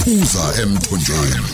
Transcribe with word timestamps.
phuza 0.00 0.44
emthonjeni. 0.62 1.50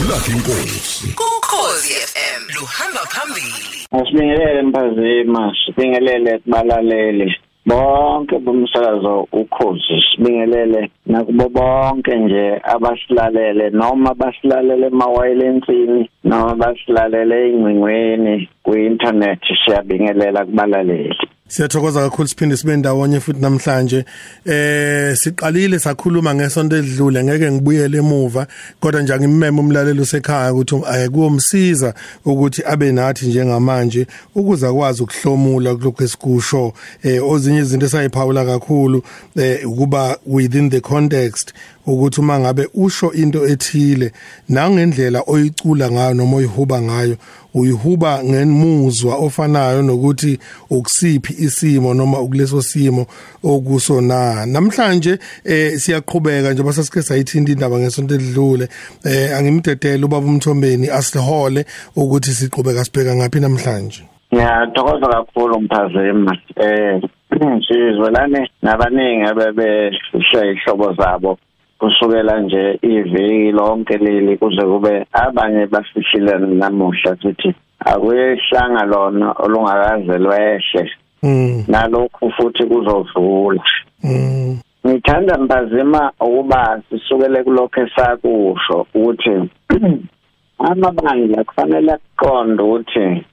Ulakhi 0.00 0.30
inkosi. 0.32 1.06
Ukhozi 1.36 1.94
FM 2.12 2.42
luhamba 2.54 3.00
phambili. 3.12 3.64
Asibingelele 3.92 4.62
mphazima, 4.62 5.56
sibingelele 5.66 6.38
kubalaleli 6.38 7.36
bonke 7.66 8.38
bomsakazo 8.38 9.28
ukhozi 9.32 9.96
sibingelele 10.10 10.90
nakubo 11.06 11.48
bonke 11.48 12.14
nje 12.14 12.60
abasilalele 12.64 13.70
noma 13.70 14.14
basilalele 14.14 14.86
emawayilensini 14.86 16.10
noma 16.24 16.54
basilalele 16.54 17.50
ingcingweni 17.50 18.48
ku-internet 18.62 19.40
siyabingelela 19.64 20.44
kubalaleli. 20.44 21.16
Siyathokoza 21.48 22.00
kakhulu 22.00 22.28
siphinde 22.28 22.56
sibe 22.56 22.76
ndawonye 22.76 23.20
futhi 23.20 23.40
namhlanje. 23.40 24.04
Eh 24.46 25.16
siqalile 25.16 25.78
sakhuluma 25.78 26.34
ngesonto 26.34 26.76
edlule 26.76 27.24
ngeke 27.24 27.52
ngibuyele 27.52 27.98
emuva 27.98 28.46
kodwa 28.80 29.02
nje 29.02 29.18
ngimeme 29.18 29.60
umlaleli 29.60 30.00
usekhaya 30.00 30.54
ukuthi 30.54 30.82
ayekuwomsiza 30.86 31.94
ukuthi 32.24 32.62
abe 32.66 32.92
nathi 32.92 33.26
njengamanje 33.26 34.06
ukuze 34.34 34.66
akwazi 34.66 35.02
ukuhlomula 35.02 35.74
kulokho 35.74 36.04
esikusho 36.04 36.72
eh 37.02 37.30
ozinye 37.30 37.60
izinto 37.60 37.86
esayiphawula 37.86 38.44
kakhulu 38.44 39.02
eh 39.36 39.68
ukuba 39.68 40.18
within 40.26 40.70
the 40.70 40.80
context 40.80 41.52
ukuthi 41.86 42.20
uma 42.20 42.40
ngabe 42.40 42.68
usho 42.74 43.12
into 43.12 43.46
ethile 43.46 44.12
nangendlela 44.48 45.22
oyicula 45.26 45.90
ngayo 45.90 46.14
noma 46.14 46.36
oyihuba 46.36 46.82
ngayo 46.82 47.16
uyihuba 47.54 48.24
ngemuzwa 48.24 49.16
ofanayo 49.16 49.82
nokuthi 49.82 50.38
ukusiphi 50.70 51.32
isimo 51.32 51.94
noma 51.94 52.20
ukuleso 52.20 52.62
simo 52.62 53.06
okuso 53.42 54.00
na. 54.00 54.46
Namhlanje 54.46 55.18
eh 55.44 55.78
siyaqhubeka 55.78 56.52
nje 56.52 56.62
basasike 56.62 57.02
sayithinta 57.02 57.52
indaba 57.52 57.78
ngesonto 57.78 58.14
edlule 58.14 58.68
eh 59.04 59.36
angimdedele 59.36 60.04
ubaba 60.04 60.26
umthombeni 60.26 60.88
asihole 60.88 61.64
ukuthi 61.96 62.30
siqhubeka 62.30 62.84
sibheka 62.84 63.16
ngapi 63.16 63.40
namhlanje. 63.40 64.02
Ngiyathokoza 64.34 65.06
kakhulu 65.06 65.60
mphazima. 65.60 66.36
Eh 66.56 67.00
sizwelane 67.66 68.50
nabaningi 68.62 69.24
abebeshiya 69.30 70.44
ihlobo 70.52 70.92
zabo. 70.92 71.38
Kusukela 71.78 72.40
nje 72.40 72.78
iviki 72.82 73.52
lonke 73.52 73.96
leli 73.98 74.36
kuze 74.36 74.62
kube 74.62 75.06
abanye 75.12 75.66
bafishile 75.66 76.38
namuhla 76.38 77.16
sithi 77.22 77.54
akuyehlanga 77.84 78.84
lona 78.84 79.32
olungakaze 79.32 80.18
lwehle 80.18 80.90
mm. 81.22 81.64
Nalokhu 81.68 82.30
futhi 82.30 82.64
kuzodlula. 82.66 83.62
Mm. 84.02 84.58
Ngithanda 84.86 85.38
mbazima 85.38 86.12
ukuba 86.20 86.82
sisukele 86.90 87.42
kulokho 87.44 87.80
esakusho 87.80 88.86
ukuthi 88.94 89.50
amabandla 90.68 91.44
kufanele 91.44 91.92
aqonde 91.92 92.62
ukuthi 92.62 93.24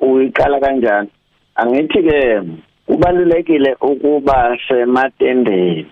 uyiqala 0.00 0.60
kanjani. 0.60 1.08
Angithi 1.56 2.02
ke 2.02 2.42
kubalulekile 2.86 3.76
ukuba 3.80 4.58
sematendeni. 4.68 5.86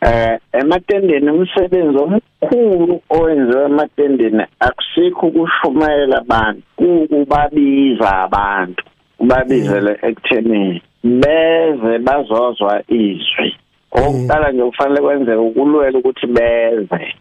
Eh 0.00 0.38
ematendeni 0.52 1.30
umsebenzi 1.30 1.98
omkhulu 1.98 3.00
owenziwe 3.10 3.64
ematendeni 3.64 4.44
akusikho 4.60 5.26
ukushumayela 5.26 6.18
abantu 6.18 6.62
kukubabiza 6.76 8.08
abantu 8.24 8.82
ubabizele 9.18 9.92
ekuthenini. 10.02 10.82
Beze 11.04 11.98
bazozwa 11.98 12.82
izwi. 12.88 13.56
Okuqala 13.92 14.52
nje 14.52 14.62
kufanele 14.64 15.00
kwenzeke 15.00 15.36
ukulwela 15.36 15.98
ukuthi 15.98 16.26
beze. 16.26 17.14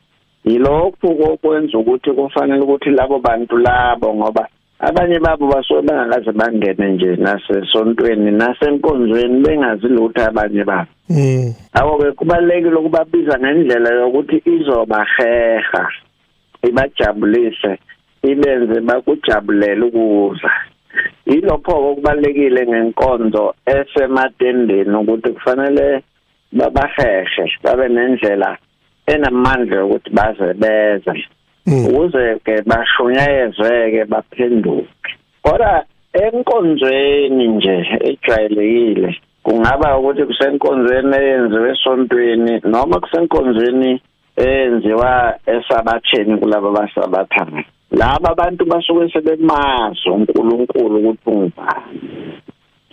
Yilokhu 0.46 1.16
kokwenza 1.16 1.78
ukuthi 1.78 2.12
kufanele 2.12 2.62
ukuthi 2.62 2.90
labo 2.90 3.20
bantu 3.20 3.58
labo 3.58 4.16
ngoba 4.16 4.48
abanye 4.80 5.20
babo 5.20 5.48
basuke 5.48 5.82
bengakaze 5.82 6.32
bangene 6.32 6.92
nje 6.92 7.16
nasesontweni 7.16 8.32
nasenkonzweni 8.32 9.42
bengazi 9.44 9.88
lutho 9.88 10.22
abanye 10.26 10.64
babo. 10.64 10.92
Mm 11.10 11.54
abo-ke 11.74 12.12
kubalulekile 12.12 12.76
ukubabiza 12.76 13.40
ngendlela 13.40 13.90
yokuthi 13.90 14.38
izobaheha 14.46 15.84
ibajabulise 16.68 17.72
ibenze 18.24 18.82
bakujabulele 18.82 19.86
ukuza. 19.86 20.52
Yilokho-ke 21.26 21.88
okubalulekile 21.92 22.62
ngenkonzo 22.68 23.54
esematendeni 23.66 24.96
ukuthi 24.96 25.30
kufanele 25.30 26.04
babahehe 26.52 27.46
babe 27.64 27.88
nendlela 27.88 28.58
enamandla 29.08 29.76
yokuthi 29.76 30.10
baze 30.10 30.54
beze. 30.54 31.14
Ukuze 31.68 32.40
ke 32.46 32.62
bashunyayezeke 32.62 34.06
baphenduke. 34.06 35.12
Kodwa 35.42 35.84
enkonzweni 36.14 37.48
nje 37.48 37.76
ejwayelekile 38.02 39.16
kungaba 39.44 39.98
ukuthi 39.98 40.24
kusenkonzweni 40.26 41.16
eyenziwe 41.16 41.72
esontweni 41.72 42.54
noma 42.64 43.00
kusenkonzweni 43.00 44.02
eyenziwa 44.38 45.36
esabatheni 45.46 46.38
kulabo 46.38 46.72
basabathayo 46.72 47.64
laba 47.92 48.30
abantu 48.30 48.66
basuke 48.66 49.10
sebemazi 49.14 50.10
uNkulunkulu 50.10 50.98
ukuthi 51.00 51.30
ungubani. 51.30 52.00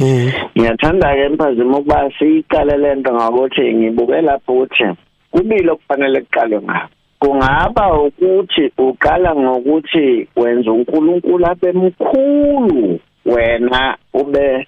Mm. 0.01 0.33
Ngiyathanda 0.59 1.15
ke 1.15 1.23
emphazima 1.25 1.79
ukuba 1.79 2.11
siyiqale 2.19 2.77
lento 2.77 3.11
ngokuthi 3.15 3.75
ngibuke 3.75 4.21
lapho 4.21 4.53
ukuthi 4.53 4.87
kubili 5.31 5.71
okufanele 5.71 6.21
kuqalwe 6.21 6.63
ngakho. 6.63 6.94
Kungaba 7.29 8.01
ukuthi 8.03 8.73
uqala 8.79 9.35
ngokuthi 9.35 10.29
wenza 10.37 10.73
uNkulunkulu 10.73 11.47
abe 11.47 11.73
mkhulu 11.73 12.99
wena 13.27 13.97
ube 14.15 14.67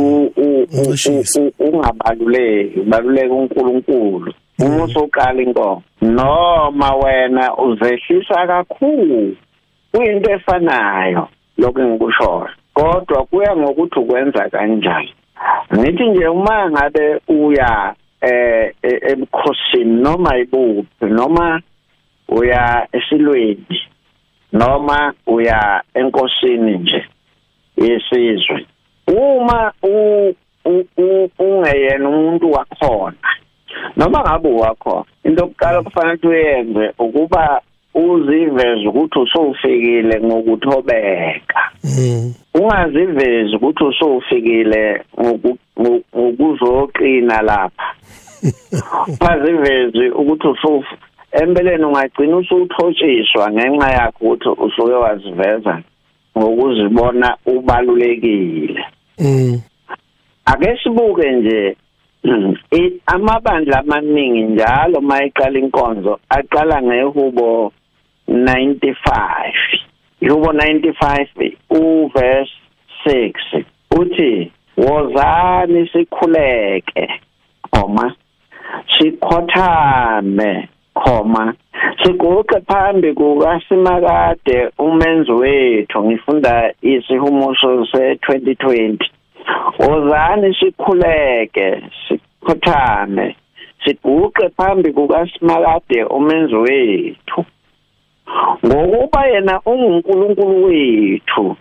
u- 0.00 0.32
ungabaluleki 1.58 2.80
ubaluleka 2.80 3.34
uNkulunkulu. 3.34 4.32
Uma 4.60 4.84
usuqala 4.84 5.42
inkomo 5.42 5.82
noma 6.02 6.94
wena 6.96 7.56
uzehlisa 7.56 8.46
kakhulu 8.46 9.36
kuyinto 9.92 10.30
efanayo 10.30 11.28
lokho 11.58 11.80
engikushoyo. 11.80 12.48
Kodwa 12.74 13.24
kuya 13.24 13.56
ngokuthi 13.56 13.98
ukwenza 13.98 14.48
kanjani. 14.50 15.14
Ngithi 15.76 16.04
nje 16.10 16.28
uma 16.28 16.70
ngabe 16.70 17.20
uya 17.28 17.94
eh 18.20 18.72
e- 18.82 19.12
ebukhosini 19.12 20.02
noma 20.02 20.38
ibuphi 20.38 21.04
noma 21.06 21.60
uya 22.38 22.86
esilweni 22.92 23.80
noma 24.52 25.12
uya 25.26 25.82
enkosini 25.94 26.78
nje 26.78 27.04
yesizwe 27.76 28.66
uma 29.06 29.72
ungeyena 31.38 32.08
umuntu 32.08 32.52
wakhona 32.52 33.28
noma 33.96 34.20
ngabe 34.20 34.48
wakhona 34.48 35.04
into 35.24 35.42
yokuqala 35.42 35.82
kufanele 35.82 36.28
uyenze 36.28 36.92
ukuba 36.98 37.60
uziveze 37.94 38.86
ukuthi 38.88 39.18
usufikile 39.18 40.20
ngokuthobeka. 40.20 41.60
Mm. 41.84 42.34
Ungazivezi 42.54 43.56
ukuthi 43.56 43.84
ngoku- 45.20 45.58
ngokuzoqina 46.18 47.42
lapha. 47.42 47.94
Ungazivezi 49.20 50.08
ukuthi 50.10 50.48
empeleni 51.40 51.84
ungagcina 51.84 52.36
usuthotshiswa 52.36 53.52
ngenxa 53.52 53.88
yakho 53.90 54.24
ukuthi 54.24 54.48
usuke 54.48 54.92
waziveza 54.92 55.74
ngokuzibona 56.38 57.36
ubalulekile. 57.46 58.84
Mm 59.18 59.60
ake 60.44 60.78
sibuke 60.82 61.32
nje 61.32 61.76
amabandla 63.06 63.78
amaningi 63.78 64.42
njalo 64.42 65.00
mayiqala 65.00 65.58
inkonzo 65.58 66.20
aqala 66.28 66.82
ngehubo 66.82 67.72
95 68.28 69.52
ihubo 70.20 70.52
95 70.52 71.52
uverse 71.70 72.52
6 73.06 73.64
uthi 74.00 74.52
wozani 74.76 75.88
sikhuleke 75.92 77.20
koma 77.70 78.14
sikhothame. 78.98 80.68
Khoma. 80.94 81.54
Siguqe 82.02 82.60
phambi 82.68 83.14
kukasimakade 83.14 84.70
umenzi 84.78 85.32
wethu 85.32 86.04
ngifunda 86.04 86.74
isihumuso 86.82 87.86
se-2020 87.86 88.98
wozani 89.78 90.56
sikhuleke 90.60 91.82
sikhothame. 92.08 93.36
Siguqe 93.84 94.48
phambi 94.56 94.92
kukasimakade 94.92 96.04
umenzi 96.04 96.54
wethu. 96.54 97.44
Ngokuba 98.66 99.26
yena 99.26 99.60
ungunkulunkulu 99.66 100.64
wethu 100.64 101.56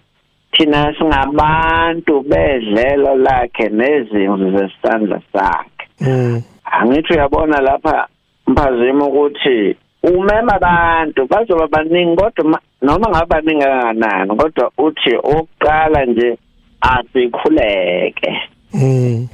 thina 0.51 0.95
singabantu 0.97 2.21
bedlelo 2.21 3.15
lakhe 3.15 3.69
nezimvu 3.69 4.57
zesandla 4.57 5.21
sakhe. 5.33 5.87
Mm 6.01 6.41
angithi 6.73 7.13
uyabona 7.13 7.61
lapha 7.61 8.07
mphazima 8.47 9.05
ukuthi 9.05 9.75
umema 10.03 10.53
abantu 10.55 11.27
bazoba 11.27 11.67
baningi 11.67 12.15
kodwa 12.15 12.45
ma- 12.45 12.61
noma 12.81 13.09
ngabe 13.09 13.25
baningi 13.29 13.63
kangakanani 13.63 14.35
kodwa 14.35 14.71
uthi 14.77 15.15
oqala 15.15 16.05
nje 16.05 16.37
asikhuleke. 16.81 18.31
Mm 18.73 19.27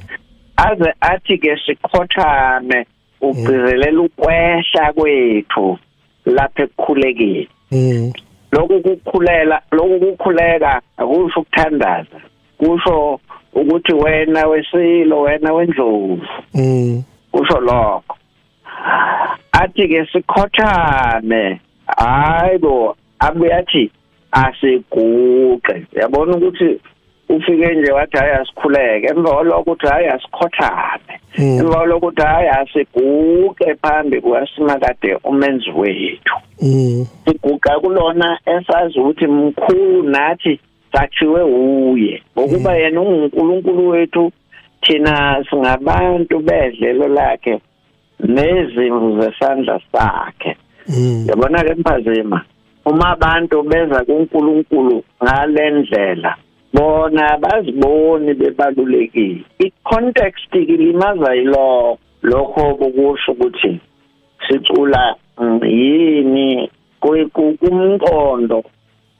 aze 0.58 0.94
athi 1.02 1.38
ke 1.38 1.58
sikhothame 1.66 2.86
ugcizelela 3.22 4.02
ukwehla 4.02 4.94
kwethu 4.94 5.78
lapha 6.26 6.64
ekukhulekeni. 6.64 7.48
Mm 7.72 8.14
lokhu 8.52 8.82
kukhulela 8.82 9.62
lokhu 9.72 10.00
kukhuleka 10.00 10.82
akusho 10.98 11.40
ukuthandaza 11.40 12.20
kusho 12.58 13.20
ukuthi 13.54 13.94
wena 13.94 14.48
wesilo 14.48 15.22
wena 15.22 15.54
wendlovu. 15.54 16.28
Mm 16.54 17.04
kusho 17.32 17.60
lokho. 17.60 18.16
Athi 19.52 19.88
ke 19.88 20.06
sikhothame. 20.12 21.62
Hayibo 21.98 22.96
abuye 23.20 23.54
athi 23.54 23.92
asiguqe 24.32 25.86
yabona 25.96 26.38
ukuthi 26.38 26.80
ufike 27.30 27.76
nje 27.76 27.92
wathi 27.92 28.18
hayi 28.18 28.32
asikhuleke 28.32 29.08
emva 29.08 29.32
kwalokho 29.32 29.72
uthi 29.72 29.88
hayi 29.88 30.08
asikhothame. 30.08 31.14
Mm. 31.38 31.60
emva 31.60 31.76
kwalokho 31.76 32.08
uthi 32.08 32.22
hayi 32.22 32.48
asiguqe 32.48 33.76
phambi 33.76 34.22
kwasimakade 34.22 35.18
umenzi 35.24 35.70
wethu. 35.72 36.36
Mm 36.62 37.06
siguqa 37.26 37.80
kulona 37.80 38.40
esazi 38.46 39.00
ukuthi 39.00 39.28
mkhulu 39.28 40.04
nathi 40.04 40.60
sakhiwe 40.94 41.44
uye. 41.44 42.24
Ngokuba 42.38 42.76
yena 42.76 43.02
ungunkulunkulu 43.02 43.90
wethu 43.90 44.32
thina 44.82 45.46
singabantu 45.50 46.40
bedlelo 46.40 47.08
lakhe 47.08 47.60
nezimvu 48.20 49.22
zesandla 49.22 49.80
sakhe. 49.92 50.58
Mm. 50.88 51.26
Yabona 51.30 51.64
ke 51.64 51.74
mphazima? 51.76 52.42
Uma 52.86 53.10
abantu 53.10 53.64
beza 53.64 54.06
kuNkulunkulu 54.06 55.04
ngalendlela 55.24 56.36
bona 56.74 57.38
baziboni 57.38 58.34
bebalulekile. 58.34 59.44
Icontext 59.60 60.56
ilimaza 60.56 61.34
yilo 61.34 61.98
lokho 62.22 62.76
bokusho 62.76 63.32
ukuthi 63.32 63.80
sicula 64.48 65.16
mm, 65.38 65.64
yini? 65.64 66.70
Kumqondo 67.00 68.64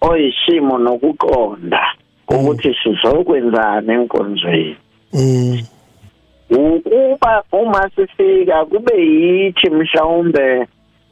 oyishimo 0.02 0.78
nokuqonda 0.78 1.82
ukuthi 2.28 2.76
sizokwenzana 2.84 3.94
enkonzweni. 3.94 4.76
Mm. 5.14 5.62
Ukuba 6.50 7.44
uma 7.52 7.90
sifika 7.96 8.66
kube 8.66 8.94
yithi 8.98 9.70
mhlawumbe 9.70 10.68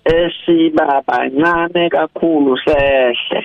esiba 0.06 1.04
bancane 1.08 1.90
kakhulu 1.90 2.58
sehle. 2.58 3.44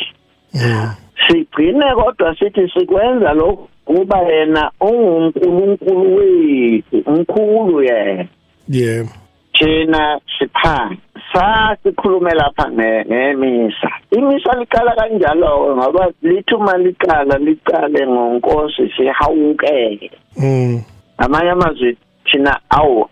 Mm 0.55 0.91
sigcine 1.29 1.95
kodwa 1.95 2.37
sithi 2.39 2.69
sikwenza 2.69 3.33
lokhu 3.33 3.69
kuba 3.85 4.19
yena 4.19 4.71
ungunkulunkulu 4.81 6.17
wethu 6.17 7.03
umkhulu 7.07 7.83
yena. 7.83 8.27
Yeah. 8.69 9.07
Thina 9.53 10.21
siphansi 10.39 11.01
sasikhulume 11.33 12.31
lapha 12.35 12.69
nge- 12.71 13.05
ngemisa. 13.07 13.91
Imisa 14.11 14.59
liqala 14.59 14.95
kanjalo 14.95 15.77
ngoba 15.77 16.13
lithi 16.23 16.55
uma 16.55 16.77
liqala 16.79 17.39
liqale 17.39 18.07
ngonkosi 18.07 18.93
sihawukele 18.97 20.11
mm. 20.37 20.83
Amanye 21.25 21.51
amazwi 21.51 21.97
thina 22.25 22.61
awu 22.71 23.09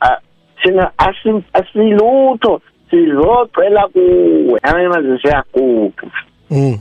thina 0.62 0.90
asi- 0.98 1.44
asilutho 1.52 2.60
sizocela 2.90 3.88
kuwe. 3.88 4.60
Amanye 4.62 4.86
amazwi 4.86 5.18
siyaguqa 5.22 6.06
mm. 6.50 6.78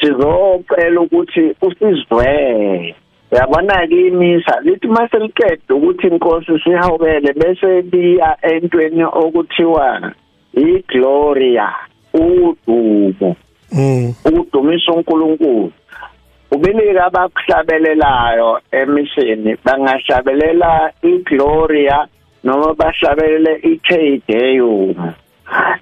Sizocela 0.00 1.00
ukuthi 1.00 1.54
usizwele. 1.62 2.94
Yabona 3.32 3.86
ke 3.86 4.06
imisa 4.06 4.60
lithi 4.62 4.86
mase 4.88 5.18
liqeda 5.18 5.74
ukuthi 5.74 6.06
inkosi 6.06 6.58
sihawukele 6.64 7.32
bese 7.32 7.82
liya 7.82 8.36
entweni 8.42 9.04
okuthiwa 9.04 10.12
igloria 10.54 11.68
udumo. 12.14 13.36
Mm. 13.72 14.14
Ukudumisa 14.24 14.92
uNkulunkulu. 14.92 15.72
Ubelika 16.50 17.04
abakuhlabelelayo 17.06 18.60
emisini 18.72 19.56
bangahlabelela 19.64 20.92
igloria 21.02 22.06
noma 22.44 22.74
bahlabelele 22.74 23.52
iTedeum 23.72 25.12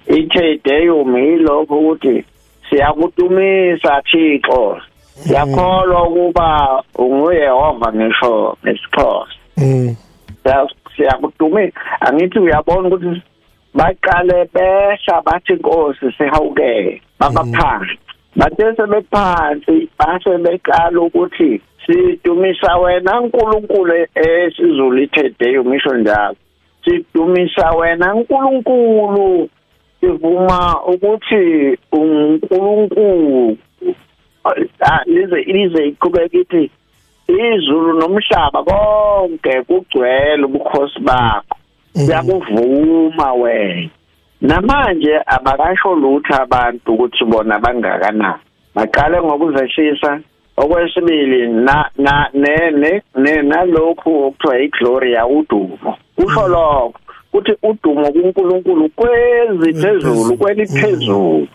iTedeum 0.07 1.17
yilokho 1.17 1.75
ukuthi 1.79 2.25
siyakudumisa 2.69 4.01
Thixo. 4.11 4.81
Siyakholwa 5.19 6.03
ukuba 6.07 6.83
unguyehova 6.95 7.93
ngisho 7.93 8.57
ngesixhosa 8.63 9.33
mm. 9.57 9.95
Siya- 10.43 10.67
siyakudumisa 10.95 11.79
angithi 12.01 12.39
uyabona 12.39 12.87
ukuthi 12.87 13.21
baqale 13.73 14.45
behla 14.53 15.21
bathi 15.25 15.53
inkosi 15.53 16.11
sihawukele 16.17 17.01
babaphansi 17.19 17.97
bathe 18.35 18.75
sebephansi 18.77 19.89
base 19.97 20.37
beqala 20.43 21.01
ukuthi 21.01 21.61
sidumisa 21.85 22.77
wena 22.77 23.19
nkulunkulu 23.19 23.93
esizulu 24.15 25.01
ithedeyo 25.03 25.65
ngisho 25.65 25.93
njalo. 25.97 26.35
Sidumisa 26.85 27.71
wena 27.71 28.13
nkulunkulu 28.13 29.49
sivuma 29.99 30.81
ukuthi 30.85 31.77
unkulunkulu. 31.91 33.57
Ah, 34.81 35.03
lize 35.05 35.35
lize 35.35 35.87
iqhubeka 35.87 36.37
ithi 36.37 36.71
izulu 37.27 37.93
nomhlaba 37.99 38.63
konke 38.63 39.61
kugcwele 39.67 40.43
ubukhosi 40.45 40.99
bakho. 40.99 41.55
Siyakuvuma 41.93 43.33
wena. 43.33 43.89
Namanje 44.41 45.13
abakasho 45.25 45.95
lutho 45.95 46.33
abantu 46.41 46.93
ukuthi 46.93 47.25
bona 47.25 47.59
bangakanani. 47.59 48.39
Baqale 48.75 49.21
ngokuzehlisa 49.21 50.19
okwesibili 50.57 51.47
na 51.47 51.89
na 51.97 52.29
ne 52.33 52.71
ne 52.71 53.01
ne- 53.15 53.41
nalokhu 53.41 54.23
okuthiwa 54.25 54.59
igloria 54.59 55.27
udumo 55.27 55.97
kusho 56.15 56.47
lokho 56.47 56.99
kuthi 57.31 57.53
udumo 57.63 58.11
kuNkulunkulu 58.11 58.89
kweziphezulu 58.89 60.37
kweliphezulu 60.37 61.47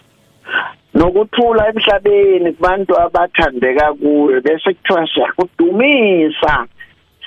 nokuthula 0.94 1.68
emhlabeni 1.68 2.52
kubantu 2.52 3.00
abathandeka 3.00 3.92
kuwe 3.94 4.40
bese 4.40 4.74
kuthiwa 4.74 5.08
siyakudumisa. 5.14 6.66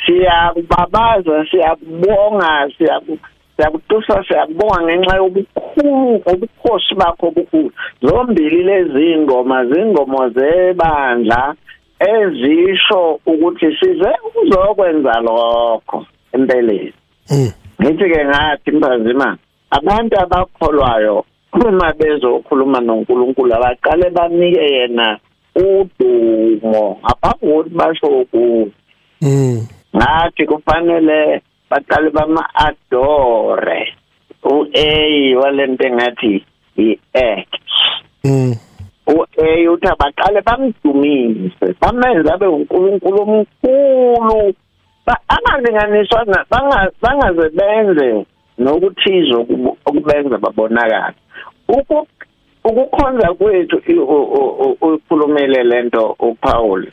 Siyakubabaza 0.06 1.46
siyakubonga 1.52 2.70
siyaku 2.78 3.18
siyakutusa 3.58 4.24
siyakubonga 4.28 4.82
ngenxa 4.84 5.16
yobukhulu 5.18 6.22
obukhosi 6.32 6.96
bakho 6.96 7.28
obukhulu. 7.28 7.72
Zombili 8.02 8.64
lezi 8.64 9.18
ngoma 9.18 9.66
zingoma 9.66 10.30
zebandla 10.30 11.56
ezisho 12.00 13.20
ukuthi 13.26 13.78
size 13.80 14.12
uzokwenza 14.42 15.14
lokho 15.20 16.06
empeleni. 16.34 16.94
Mm. 17.32 17.52
Ngithi 17.82 18.10
ke 18.10 18.26
ngathi 18.26 18.72
mphazima 18.72 19.38
abantu 19.72 20.20
abakholwayo 20.20 21.26
uma 21.54 21.94
bezokhuluma 21.94 22.80
noNkulunkulu 22.80 23.54
abaqale 23.54 24.10
banike 24.10 24.62
yena 24.62 25.20
udumo. 25.56 27.00
Ngaphambi 27.02 27.46
kokuthi 27.46 27.70
basho 27.70 28.08
ukuthi 28.08 28.72
mm. 29.22 29.68
ngathi 29.96 30.46
kufanele 30.46 31.42
baqale 31.70 32.10
bama-adore. 32.10 33.94
U-a 34.44 35.36
walento 35.36 35.84
engathi 35.88 36.44
i-act. 36.78 37.62
Mm. 38.24 38.54
U-a 39.08 39.72
uthi 39.72 39.88
abaqale 39.88 40.42
bamdumise 40.42 41.76
bamenze 41.82 42.32
abe 42.32 42.46
unkulunkulu 42.48 43.22
omkhulu. 43.22 44.54
Ba- 45.06 45.22
angalinganiswa 45.28 46.26
na- 46.26 46.46
banga- 46.52 46.92
bangaze 47.02 47.50
benze 47.50 48.26
nokuthize 48.58 49.34
okubenza 49.86 50.38
babonakala 50.38 51.14
Uku- 51.70 52.08
ukukhonza 52.64 53.34
kwethu 53.34 53.78
uyikhulumile 54.82 55.64
lento 55.64 56.16
uPaul 56.20 56.88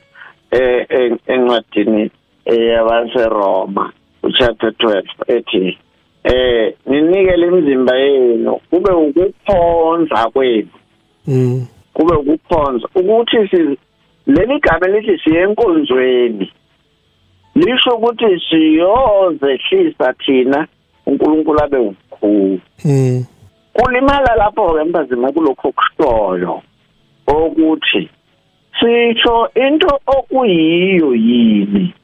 eh 0.51 0.87
en- 0.89 1.19
encwadini 1.27 2.11
yabaseRoma 2.47 3.93
uchapter 4.25 4.71
12 4.71 5.05
ethi 5.27 5.79
eh 6.25 6.75
ninikele 6.87 7.47
imizimba 7.47 7.97
yenu 7.97 8.61
kube 8.71 8.93
ukukhonza 8.93 10.31
kwenu. 10.33 10.69
Mm. 11.27 11.67
Kube 11.93 12.15
ukukhonza 12.15 12.89
ukuthi 12.95 13.49
si 13.49 13.79
leli 14.27 14.61
gama 14.61 14.87
lithi 14.87 15.19
siye 15.19 15.41
enkonzweni 15.41 16.53
lisho 17.55 17.91
ukuthi 17.91 18.41
siyozehlisa 18.49 20.13
thina 20.13 20.67
uNkulunkulu 21.07 21.63
abe 21.63 21.79
ukhulu 21.79 22.61
mm. 22.85 23.25
Kulimala 23.73 24.37
lapho 24.37 24.75
ke 24.75 24.85
mpazima 24.85 25.33
kulokho 25.33 25.73
kushoyo 25.73 26.63
ukuthi 27.27 28.09
sisho 28.81 29.49
into 29.55 30.01
okuyiyo 30.07 31.15
yini. 31.15 31.95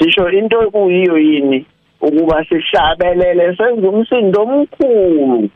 Sisho 0.00 0.30
into 0.30 0.58
okuyiyo 0.60 1.18
yini? 1.18 1.66
Ukuba 2.00 2.44
sihlabelele 2.48 3.56
senze 3.56 3.86
umsindo 3.86 4.42
omkhulu 4.42 5.48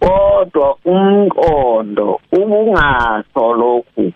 kodwa 0.00 0.76
umqondo 0.84 2.20
ubungaso 2.32 3.54
lokhu 3.54 4.12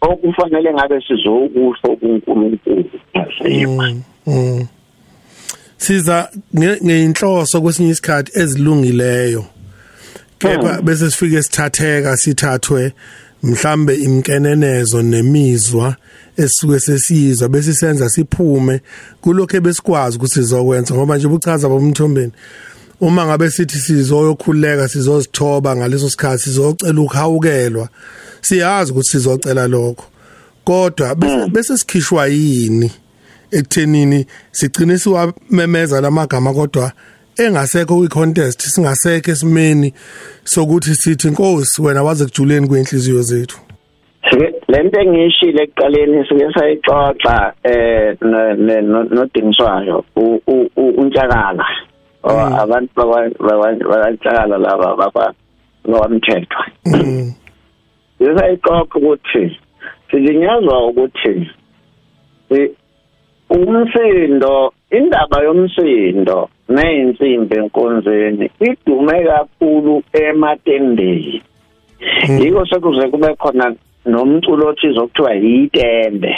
okufanele 0.00 0.74
ngabe 0.74 1.00
sizokusho 1.00 1.88
kuNkulunkulu. 2.00 2.84
Asikho 3.14 3.70
Mm, 3.82 4.02
mm. 4.26 4.66
siza 5.76 6.28
nge- 6.54 6.80
ngeinhloso 6.84 7.60
kwesinye 7.62 7.90
isikhathi 7.90 8.40
ezilungileyo. 8.40 9.44
Kepha 10.38 10.82
bese 10.82 11.10
sifike 11.10 11.42
sithatheka 11.42 12.16
sithathwe 12.16 12.92
mhlambe 13.42 13.94
imkenenezo 13.94 15.02
nemizwa 15.02 15.96
esisuke 16.36 16.80
sesiyizwa 16.80 17.48
bese 17.48 17.74
senza 17.74 18.08
siphume 18.08 18.80
kulokho 19.20 19.56
ebesikwazi 19.56 20.16
ukuthi 20.16 20.34
sizokwenza. 20.34 20.94
Ngoba 20.94 21.16
nje 21.16 21.28
buchaza 21.28 21.68
bomthombeni 21.68 22.32
uma 23.00 23.26
ngabe 23.26 23.50
sithi 23.50 23.78
sizoyokhuleka 23.78 24.88
sizozithoba 24.88 25.76
ngaleso 25.76 26.10
sikhathi 26.10 26.42
sizocela 26.42 27.00
ukuhawukelwa 27.00 27.88
siyazi 28.42 28.92
ukuthi 28.92 29.08
sizocela 29.10 29.66
lokho. 29.68 30.04
Kodwa 30.64 31.14
bese- 31.14 31.50
bese 31.50 31.78
sikhishwa 31.78 32.26
yini 32.26 32.90
ekuthenini 33.50 34.26
sigcine 34.52 34.98
siwamemeza 34.98 36.00
lamagama 36.00 36.54
kodwa 36.54 36.92
engasekho 37.38 37.96
kwi-contest 37.96 38.60
singasekho 38.60 39.30
esimeni 39.30 39.92
sokuthi 40.44 40.94
sithi 40.94 41.28
nkosi 41.30 41.82
wena 41.82 42.02
waze 42.02 42.24
kujuleni 42.24 42.68
kwenhliziyo 42.68 43.22
zethu. 43.22 43.58
Sike 44.30 44.54
lento 44.68 45.00
engishile 45.00 45.62
ekuqaleni 45.62 46.28
sike 46.28 46.46
sayixoxa 46.54 47.52
eh 47.64 48.16
no- 48.20 48.54
no- 48.54 48.80
no- 48.80 49.04
nodingiswayo 49.04 50.04
u- 50.16 50.40
u- 50.46 50.70
u- 50.76 50.94
untshakala 51.00 51.64
Oh, 52.24 52.38
abantu 52.62 52.90
bakwa- 52.96 53.30
bakwa- 53.38 53.88
bakantshakala 53.88 54.58
laba 54.58 54.96
bakwa 54.96 55.34
ngokwamthethwa 55.88 56.64
Mm, 56.86 57.32
Sisayixoxa 58.18 58.98
ukuthi 58.98 59.58
silinyazwa 60.10 60.86
ukuthi 60.88 61.50
eh, 62.50 62.70
umsindo 63.50 64.72
indaba 64.90 65.42
yomsindo 65.44 66.48
neyinsimbi 66.68 67.56
enkonzeni 67.56 68.50
idume 68.60 69.24
kakhulu 69.24 70.02
ematendeni. 70.12 71.42
Yiko 72.40 72.66
sekuze 72.66 73.08
kube 73.08 73.34
khona 73.34 73.74
nomculo 74.06 74.68
othize 74.68 75.00
okuthiwa 75.00 75.34
yitende. 75.34 76.36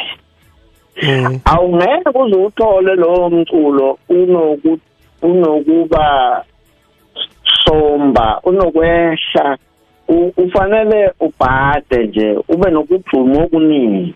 Mm, 1.02 1.40
awungeke 1.44 2.18
uze 2.18 2.36
uthole 2.36 2.94
lowo 2.94 3.30
mculo 3.30 3.98
unoku 4.08 4.78
unokuba 5.22 6.44
somba 7.64 8.40
unokwehla. 8.44 9.58
Ufanele 10.36 11.12
ubhade 11.20 12.06
nje 12.06 12.38
ube 12.48 12.70
nokujuma 12.70 13.42
okuningi. 13.42 14.14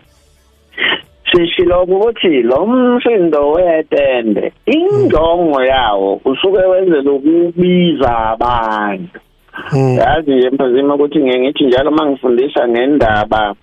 Sishilo 1.31 1.83
ukuthi 1.83 2.41
lo 2.41 2.67
msindo 2.67 3.51
wetende 3.51 4.53
injongo 4.65 5.63
yawo 5.63 6.21
usuke 6.25 6.57
wenzela 6.57 7.11
ukubiza 7.11 8.17
abantu. 8.17 9.19
Mm, 9.73 9.97
yazi 9.97 10.31
nje 10.31 10.49
mphazima 10.49 10.95
ukuthi 10.95 11.19
ngeke 11.19 11.39
ngithi 11.39 11.65
njalo 11.65 11.91
mangifundisa 11.91 12.67
ngendaba 12.67 13.55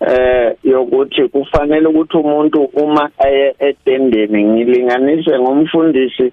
eh 0.00 0.54
yokuthi 0.64 1.28
kufanele 1.28 1.86
ukuthi 1.88 2.16
umuntu 2.16 2.64
uma 2.64 3.10
aye 3.18 3.54
etendeni 3.58 4.44
ngilinganise 4.44 5.38
ngomfundisi 5.38 6.32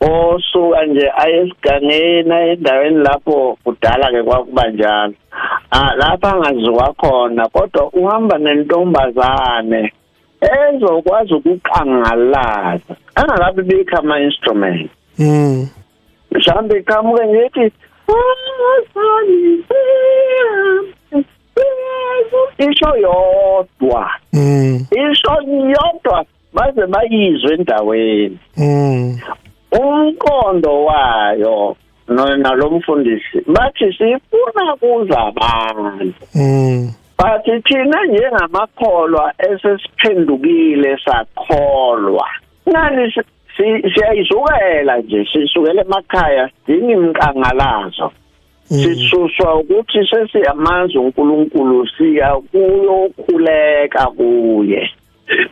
osuka 0.00 0.86
nje 0.86 1.12
ayesigangeni 1.16 2.34
endaweni 2.52 2.96
lapho 2.96 3.58
kudala 3.64 4.10
ke 4.10 4.22
kwakuba 4.22 4.68
njalo. 4.68 5.14
Ah 5.70 5.94
lapha 5.96 6.32
angaziwa 6.32 6.94
khona 6.94 7.48
kodwa 7.48 7.90
uhamba 7.92 8.38
nentombazane. 8.38 9.92
Ezokwazi 10.42 11.34
ukuqangalaza 11.34 12.94
angakabi 13.14 13.62
bikho 13.62 13.96
ama 13.98 14.20
instrument 14.20 14.90
mm, 15.18 15.68
mhlawumbe 16.32 16.78
iqhamuke 16.78 17.24
ngithi 17.26 17.72
isho 22.58 22.96
yodwa. 22.96 24.10
Mm, 24.32 24.86
isho 24.90 25.34
yodwa 25.46 26.24
baze 26.52 26.86
bayizwe 26.86 27.54
endaweni. 27.54 28.38
Mm, 28.56 29.18
umqondo 29.72 30.84
wayo 30.84 31.76
no- 32.08 32.36
nalomfundisi 32.36 33.38
bathi 33.46 33.92
sifuna 33.92 34.76
kuza 34.80 35.18
abantu. 35.18 36.14
Mm, 37.22 37.28
bathi 37.28 37.62
thina 37.62 38.04
njengamakholwa 38.04 39.32
esesiphendukile 39.38 40.98
sakholwa. 41.04 42.28
Nani 42.66 43.12
si- 43.12 43.20
si- 43.56 43.90
siyayizukela 43.94 44.98
nje 44.98 45.28
sisukela 45.32 45.82
emakhaya 45.82 46.50
sidinga 46.66 46.92
imqangalazo 46.92 48.12
sisuswa 48.64 49.54
ukuthi 49.54 50.06
sesiyamanzi 50.10 50.98
uNkulunkulu 50.98 51.88
siya 51.88 52.36
kuyokhuleka 52.50 54.06
kuye. 54.06 54.90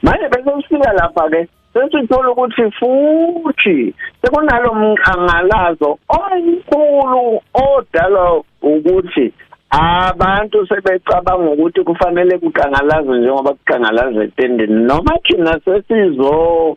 Manje 0.02 0.28
bese 0.28 0.62
sifika 0.62 0.92
lapha 0.92 1.28
ke 1.30 1.46
sesithola 1.72 2.30
ukuthi 2.30 2.70
futhi 2.78 3.94
sekunalo 4.22 4.74
mqangalazo 4.74 5.98
omkhulu 6.08 7.40
odalwa 7.54 8.42
ukuthi 8.62 9.32
abantu 9.70 10.66
sebecabanga 10.66 11.50
ukuthi 11.50 11.84
kufanele 11.84 12.38
kuqangalazwe 12.38 13.18
njengoba 13.18 13.52
kuqangalaza 13.52 14.24
etendeni 14.24 14.84
noma 14.84 15.18
thina 15.24 15.60
sesizo 15.64 16.76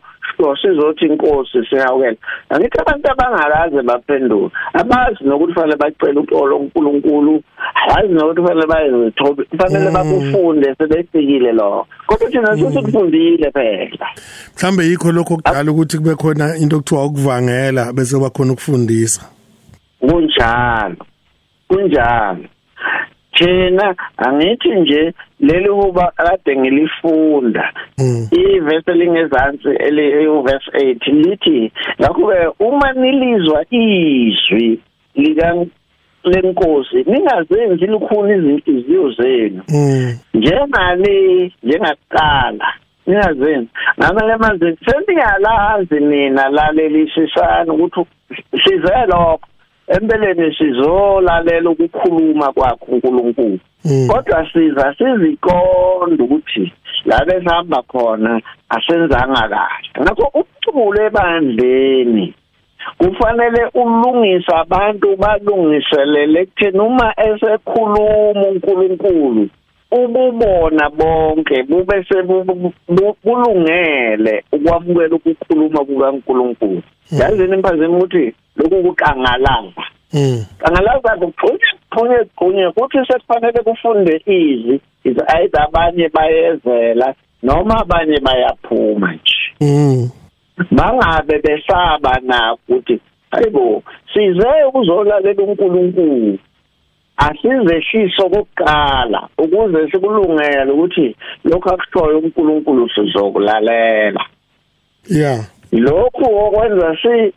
sizothi 0.62 1.06
inkosi 1.06 1.58
sihawukela 1.70 2.16
angithi 2.50 2.78
abantu 2.80 3.10
abangakaze 3.10 3.82
baphendula 3.82 4.50
abazi 4.72 5.24
nokuthi 5.24 5.52
kufanele 5.52 5.76
bacela 5.76 6.20
uxolo 6.20 6.58
kuNkulunkulu 6.58 7.42
abazi 7.82 8.12
nokuthi 8.12 8.40
kufanele 8.40 8.66
bayezithobe 8.66 9.44
kufanele 9.44 9.90
bakufunde 9.90 10.74
sebefikile 10.78 11.52
lo 11.52 11.86
kodwa 12.06 12.30
thina 12.30 12.56
sesikufundile 12.56 13.50
phela. 13.50 14.08
Mhlambe 14.56 14.84
yikho 14.84 15.12
lokho 15.12 15.36
kudala 15.36 15.72
ukuthi 15.72 15.98
kube 15.98 16.14
khona 16.14 16.56
into 16.56 16.76
okuthiwa 16.76 17.04
ukuvangela 17.06 17.92
bese 17.92 18.16
kuba 18.16 18.30
khona 18.30 18.52
ukufundisa. 18.52 19.22
Kunjalo 20.00 20.96
kunjalo. 21.68 22.53
Thina 23.34 23.94
angithi 24.16 24.70
nje 24.70 25.12
leli 25.40 25.68
huba 25.68 26.12
kade 26.16 26.56
ngilifunda 26.56 27.72
Mm. 27.98 28.28
ivesi 28.32 28.90
elingezansi 28.90 29.68
eliverse 29.68 30.70
8 30.70 31.12
lithi 31.12 31.72
ngakho-ke 32.00 32.48
uma 32.58 32.92
nilizwa 32.92 33.64
izwi 33.70 34.80
lenkosi 36.24 36.96
ningazenzi 37.06 37.86
lukhulu 37.86 38.32
izinhliziyo 38.34 39.10
zenu 39.10 39.62
Mm. 39.68 40.18
njengale 40.34 41.52
njengakuqala 41.62 42.66
ningazenzi 43.06 43.68
ngamanye 43.98 44.32
amazwi 44.32 44.76
sengiyalazi 44.86 46.00
nina 46.00 46.48
lalelisisana 46.48 47.72
ukuthi 47.72 48.00
size 48.64 49.06
lokho 49.08 49.40
empeleni 49.88 50.54
sizolalela 50.56 51.70
ukukhuluma 51.70 52.52
kwakho 52.52 52.86
uNkulunkulu 52.92 53.58
Mm. 53.84 54.08
kodwa 54.08 54.46
siza 54.52 54.94
siziqonda 54.98 56.24
ukuthi 56.24 56.72
la 57.04 57.24
besihamba 57.24 57.82
khona 57.82 58.40
asenzanga 58.68 59.48
kahle 59.48 60.00
ngakho 60.02 60.30
ukucula 60.40 61.04
ebandleni 61.06 62.34
kufanele 62.98 63.62
ulungise 63.74 64.52
abantu 64.56 65.16
balungiselele 65.16 66.40
ekutheni 66.40 66.80
uma 66.80 67.12
esekhuluma 67.26 68.46
uNkulunkulu 68.48 69.48
ububona 69.94 70.90
bonke 70.90 71.62
bube 71.62 72.04
sebulungele 72.08 72.84
ukwamukela 74.52 75.16
ukukhuluma 75.16 75.84
kukaNkulunkulu. 75.84 76.82
Yazini 77.20 77.54
imphazeni 77.54 77.96
ukuthi 77.96 78.34
lokhu 78.56 78.82
kuqangalaza 78.82 79.82
Mm. 80.14 80.44
angalaza 80.64 81.16
kuphunye 81.16 81.58
kuphunye 81.90 82.24
kuphunye 82.24 82.70
kuthi 82.70 82.98
sekufanele 83.06 83.62
kufunde 83.62 84.22
is 84.26 84.80
either 85.04 85.62
abanye 85.62 86.08
bayezela 86.08 87.14
noma 87.42 87.80
abanye 87.80 88.20
bayaphuma 88.20 89.12
nje. 89.12 90.10
Bangabe 90.70 91.38
besaba 91.38 92.20
na 92.22 92.54
ukuthi 92.54 93.00
hayibo 93.30 93.82
size 94.14 94.64
ukuzolalela 94.68 95.42
uNkulunkulu. 95.42 96.38
Asizehliso 97.16 98.28
kokuqala 98.28 99.28
ukuze 99.38 99.90
sikulungele 99.90 100.72
ukuthi 100.72 101.16
lokho 101.44 101.70
akushoyo 101.70 102.18
uNkulunkulu 102.18 102.88
sizokulalela. 102.90 104.24
Yeah 105.10 105.44
lokhu 105.80 106.24
okwenza 106.24 106.96
si 107.02 107.32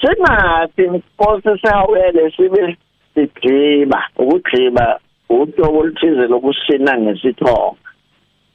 singathi 0.00 0.84
inkosi 0.84 1.60
sihawele 1.60 2.30
sibe 2.36 2.76
sigqiba 3.14 4.02
ukugqiba 4.18 4.98
uhlobo 5.28 5.78
oluthize 5.78 6.26
lokusina 6.26 6.98
ngesithongo 6.98 7.76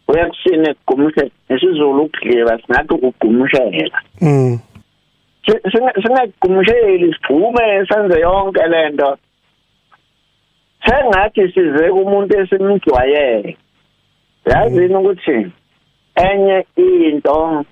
uyakusina 0.08 0.70
ekugumshe 0.72 1.32
nesizulu 1.50 2.04
ukugqiba 2.04 2.60
singathi 2.60 2.94
ukugumshela 2.94 4.00
mm. 4.22 4.60
Singagumsheli 6.02 7.14
sigqume 7.14 7.86
senze 7.90 8.20
yonke 8.20 8.68
lento 8.68 9.18
sengathi 10.86 11.54
size 11.54 11.90
kumuntu 11.90 12.40
esimjwayele 12.40 13.58
yazini 14.46 14.96
ukuthi 14.96 15.38
enye 16.16 16.66
into 16.76 17.66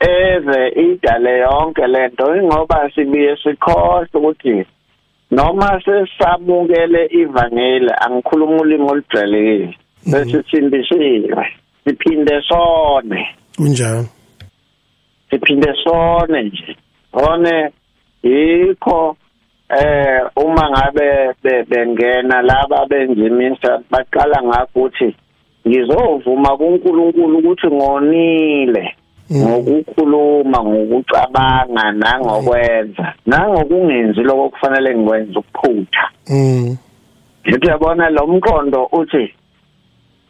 eze 0.00 0.68
idale 0.84 1.38
yonke 1.38 1.86
lento 1.86 2.36
ingoba 2.36 2.90
sibiye 2.94 3.36
sikhohle 3.42 4.08
ukuthi 4.14 4.66
noma 5.30 5.80
sesamukele 5.84 7.06
ivangeli 7.20 7.90
angikhuluma 8.04 8.56
ulimi 8.62 8.90
olujwayelekile. 8.90 9.76
Bese 10.10 10.42
sindisiwe 10.50 11.46
siphinde 11.84 12.42
sone. 12.48 13.28
Kunjalo. 13.56 14.04
Siphinde 15.30 15.72
sone 15.84 16.42
nje. 16.42 16.76
One 17.12 17.72
yikho 18.22 19.16
eh 19.70 20.22
uma 20.36 20.70
ngabe 20.70 21.34
bengena 21.68 22.42
laba 22.42 22.86
benjimisa 22.86 23.82
baqala 23.90 24.42
ngakho 24.42 24.80
ukuthi 24.80 25.14
ngizovuma 25.66 26.56
kuNkulunkulu 26.56 27.38
ukuthi 27.38 27.66
ngonile 27.66 28.94
ngokukhuluma 29.32 30.58
ngokucabanga 30.64 31.92
nangokwenza 31.92 33.14
nangokungenzi 33.26 34.20
lokho 34.22 34.48
kufanele 34.48 34.94
ngikwenze 34.94 35.38
ukuphutha. 35.38 36.04
Mm. 36.30 36.76
Ngithi 37.46 37.68
yabona 37.68 38.10
lo 38.10 38.26
mqondo 38.26 38.88
uthi 38.92 39.34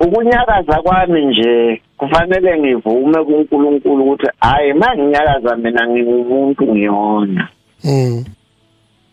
ukunyakaza 0.01 0.83
kwami 0.83 1.27
nje 1.27 1.83
kufanele 1.97 2.59
ngivume 2.59 3.25
kuNkulunkulu 3.25 4.05
ukuthi 4.05 4.27
hayi 4.41 4.73
manginyakaza 4.73 5.57
mina 5.57 5.89
ngingumuntu 5.89 6.67
ngiyona. 6.67 7.49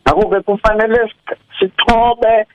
Akube 0.10 0.42
kufanele 0.42 1.00
sithobe 1.60 2.46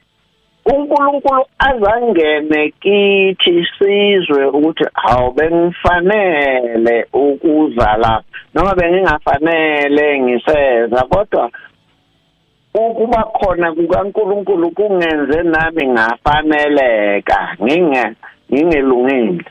uNkulunkulu 0.66 1.44
azangene 1.58 2.72
kithi 2.80 3.66
sizwe 3.78 4.46
ukuthi 4.46 4.84
awu 4.94 5.32
bengifanele 5.36 7.06
ukuza 7.12 7.96
lapha 8.02 8.24
noma 8.54 8.74
bengingafanele 8.74 10.20
ngiseza 10.20 11.00
kodwa 11.10 11.50
ukuba 12.74 13.22
khona 13.22 13.72
kukaNkulunkulu 13.72 14.70
kungenze 14.70 15.42
nami 15.42 15.86
ngafaneleka. 15.88 17.56
Nginge 17.62 18.04
ngingelungile. 18.52 19.44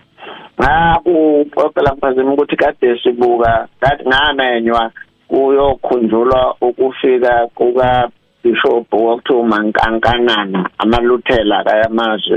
Ngaku 0.60 1.46
phela 1.74 1.93
mphazima 1.96 2.34
ukuthi 2.34 2.55
kade 2.55 3.00
sibuka 3.03 3.67
kade 3.79 4.03
ngamenywa 4.05 4.91
kuyokhunjulwa 5.32 6.56
ukufika 6.62 7.48
kuka 7.56 8.10
Bishop 8.44 8.94
wakuthiwa 8.94 9.40
uMankankanana 9.40 10.70
amaluthela 10.78 11.64
kayamazi 11.64 12.34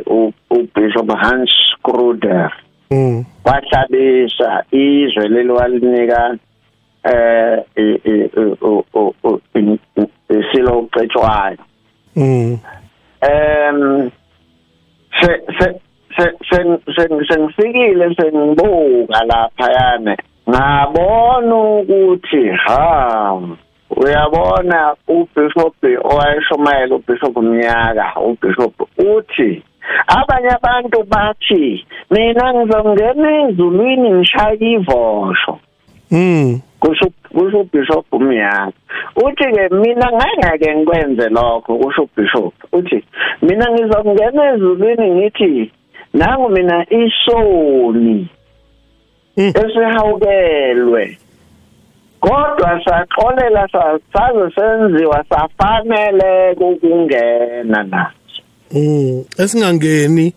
uBishop 0.50 1.16
Hans 1.16 1.50
Kruder 1.82 2.52
mm. 2.90 3.24
Wahlabisa 3.44 4.64
izwe 4.70 5.28
leli 5.28 5.50
walinika 5.50 6.36
eh 7.04 7.62
isilo 10.28 10.78
ucetshwayo. 10.78 11.58
Mm. 12.16 12.58
Em 13.20 14.10
se 15.20 15.42
se 15.58 15.80
se 16.96 17.08
sengifikile 17.28 18.14
sengibuka 18.14 19.24
lapha 19.24 19.72
yane 19.72 20.16
ngabona 20.48 21.56
ukuthi 21.56 22.42
ha 22.64 23.40
uyabona 23.96 24.94
ubishop 25.08 25.74
owayeshumayela 26.10 26.94
ubishop 26.96 27.36
Mnyaka 27.36 28.06
ubishop 28.20 28.74
uthi 28.98 29.62
abanye 30.06 30.50
abantu 30.58 30.98
bathi 31.12 31.86
mina 32.10 32.44
ngizongena 32.54 33.28
ezulwini 33.42 34.08
ngishaya 34.10 34.54
ivosho. 34.60 35.58
Mm 36.10 36.60
kusho 36.84 37.10
kusho 37.32 37.60
ubishop 37.60 38.06
Mnyaka. 38.12 38.72
Uthi 39.16 39.44
ke 39.54 39.68
mina 39.68 40.08
ngeke 40.12 40.74
ngikwenze 40.76 41.28
lokho 41.28 41.78
kusho 41.78 42.02
ubishop. 42.02 42.54
Uthi 42.72 43.04
mina 43.42 43.70
ngizongena 43.70 44.54
ezulwini 44.54 45.10
ngithi 45.10 45.70
nangu 46.14 46.48
mina 46.48 46.86
isoni. 46.90 48.28
Esihawukelwe. 49.36 51.18
Kodwa 52.20 52.80
saxolela 52.84 53.68
saze 54.12 54.54
senziwa 54.54 55.24
safanele 55.28 56.52
ukungena 56.52 57.82
naso. 57.82 58.42
Mm 58.72 59.24
esingangeni 59.38 60.34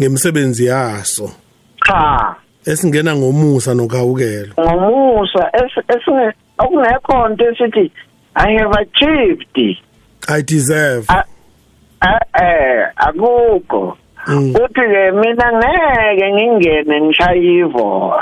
ngemsebenzi 0.00 0.66
yaso. 0.66 1.30
Cha. 1.86 2.36
Esingena 2.66 3.16
ngomusa 3.16 3.74
nokhawukelo 3.74 4.52
ngomusa 4.60 5.50
esinge 5.88 6.32
okungekho 6.58 7.28
nto 7.28 7.44
esithi 7.48 7.92
i 8.34 8.56
have 8.58 8.74
achieved 8.80 9.76
i 10.28 10.42
deserve. 10.42 11.06
Eh 12.00 12.86
akukho. 12.96 13.96
Uthi 14.26 14.84
ke 14.92 15.12
mina 15.12 15.52
ngeke 15.52 16.32
ngingene 16.32 17.00
ngishayivo 17.00 18.14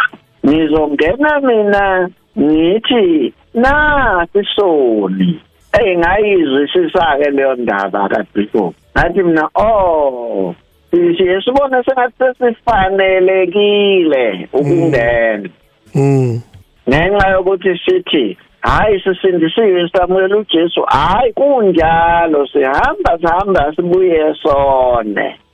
ngizongena 0.47 1.41
mina 1.41 2.09
ngithi 2.39 3.33
na 3.55 4.27
sisoni. 4.33 5.41
Hey 5.73 5.97
ngayizwisisa 5.97 7.17
ke 7.19 7.31
leyo 7.31 7.55
ndaba 7.55 8.09
kaBishop 8.09 8.75
ngathi 8.97 9.23
mina 9.23 9.49
oh 9.55 10.55
siyesibona 10.91 11.85
sengathi 11.85 12.25
sesifanelekile 12.39 14.49
ukungena. 14.53 15.49
Mm. 15.95 16.41
Ngenxa 16.89 17.29
yokuthi 17.29 17.81
sithi 17.85 18.39
hayi 18.61 19.01
sisindisiwe 19.01 19.89
samukela 19.89 20.37
uJesu. 20.37 20.83
Hayi 20.83 21.33
kunjalo. 21.33 22.47
Sihamba 22.47 23.19
sihamba 23.21 23.73
sibuye 23.77 24.35
sone. 24.43 25.37
mm 25.39 25.46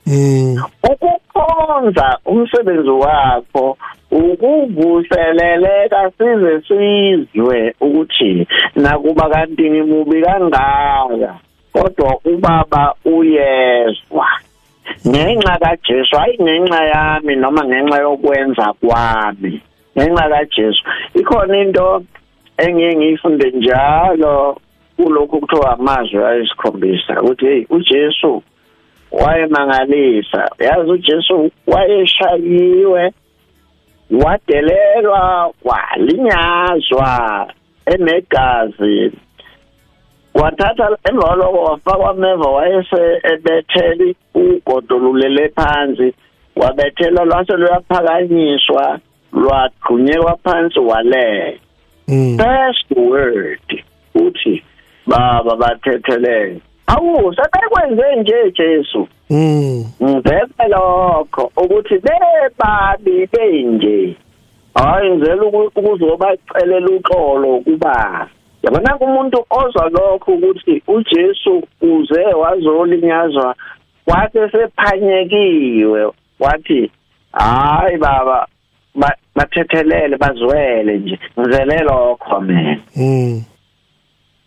ukukhonza 0.93 2.19
umsebenzi 2.27 2.91
wakho 2.91 3.77
ukuvuseleleka 4.11 6.11
size 6.19 6.61
sizwe 6.69 7.75
ukuthi 7.81 8.47
nakuba 8.77 9.29
kanti 9.29 9.71
ngimubi 9.71 10.23
kangaka 10.23 11.35
kodwa 11.73 12.19
ubaba 12.25 12.95
uyezwa. 13.05 14.27
Ngenxa 15.09 15.59
kaJesu 15.59 16.17
hayi 16.17 16.37
ngenxa 16.43 16.85
yami 16.85 17.37
noma 17.37 17.65
ngenxa 17.65 18.01
yokwenza 18.01 18.75
kwami 18.81 19.61
ngenxa 19.97 20.29
kaJesu. 20.29 20.83
Ikhona 21.15 21.59
into 21.59 22.05
engiye 22.59 22.97
ngiyifunde 22.97 23.51
njalo 23.51 24.57
kulokhu 24.97 25.41
kuthiwa 25.41 25.79
amazwi 25.79 26.25
ayisikhombisa 26.25 27.23
ukuthi 27.23 27.47
hey 27.47 27.67
uJesu 27.71 28.43
wayemangalisa. 29.13 30.51
Yazi 30.59 30.91
uJesu 30.91 31.51
wayeshayiwe 31.67 33.13
wadelelwa 34.11 35.53
walinyazwa 35.65 37.47
enegazi. 37.87 39.13
Wathatha 40.35 40.97
emva 41.11 41.23
kwaloko 41.27 41.65
wafakwa 41.65 42.11
ameva 42.11 42.49
wayese 42.49 43.21
ebetheli 43.33 44.17
ugodolulele 44.35 45.49
phansi 45.49 46.15
wabethelwa 46.57 47.25
lwase 47.25 47.53
luyaphakanyiswa 47.53 48.99
lwagqunyekwa 49.33 50.37
phansi 50.45 50.79
wale 50.79 51.61
first 52.37 52.91
word 52.97 53.85
uthi 54.15 54.63
baba 55.07 55.57
bathethele 55.57 56.61
awu 56.93 57.35
sebekwenze 57.35 58.17
nje 58.17 58.53
Jesu. 58.59 59.09
Mm. 59.31 59.85
Ngivele 60.03 60.69
lokho 60.69 61.53
ukuthi 61.57 61.99
bebabi 61.99 63.29
benje. 63.33 64.17
Hayi 64.75 65.11
ngizela 65.11 65.43
ukuzobacelela 65.45 66.87
uxolo 66.87 67.61
kuba. 67.61 68.29
Yabona 68.63 68.97
umuntu 68.97 69.45
ozwa 69.51 69.89
lokho 69.89 70.33
ukuthi 70.33 70.83
uJesu 70.87 71.63
uze 71.81 72.25
wazolinyazwa 72.25 73.55
wathi 74.07 74.39
sephanyekiwe 74.53 76.11
wathi 76.41 76.91
hayi 77.33 77.97
baba 77.97 78.47
bathethelele 79.37 80.17
bazwele 80.17 80.99
nje. 80.99 81.19
Ngizele 81.39 81.79
lokho 81.79 82.41
mina 82.41 82.79
mm. 82.97 83.45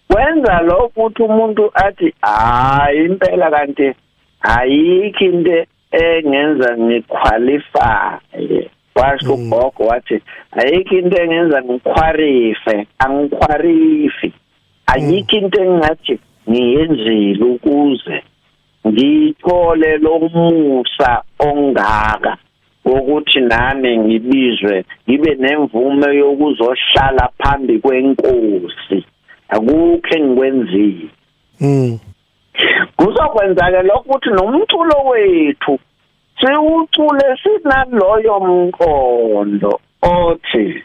Wenza 0.09 0.61
lokho 0.61 0.85
ukuthi 0.85 1.21
umuntu 1.23 1.71
athi 1.73 2.13
hayi 2.21 3.05
impela 3.05 3.51
kanti 3.51 3.87
ayikho 4.41 5.25
into 5.25 5.65
engenza 5.91 6.77
ngiqualify 6.77 8.19
washo 8.95 9.33
ugogo 9.33 9.83
wathi 9.83 10.21
ayikho 10.51 10.95
into 10.95 11.21
engenza 11.21 11.61
ngikhwarife 11.63 12.87
angikhwarifi. 12.99 14.33
Ayikho 14.87 15.35
into 15.37 15.63
engathi 15.63 16.19
ngiyenzile 16.49 17.45
ukuze 17.45 18.23
ngithole 18.87 19.97
lo 19.97 20.19
musa 20.19 21.23
ongaka 21.39 22.37
ukuthi 22.85 23.39
nami 23.39 23.97
ngibizwe 23.97 24.85
ngibe 25.09 25.35
nemvume 25.35 26.15
yokuzohlala 26.15 27.29
phambi 27.37 27.79
kwenkosi. 27.79 29.05
Akukho 29.49 30.15
engikwenzile 30.15 31.09
mm. 31.61 31.99
Kuzokwenzake 32.95 33.81
lokho 33.81 33.99
ukuthi 33.99 34.29
nomculo 34.29 34.95
wethu 35.09 35.79
siwucule 36.39 37.37
sinaloyo 37.43 38.39
mqondo 38.39 39.79
othi 40.01 40.83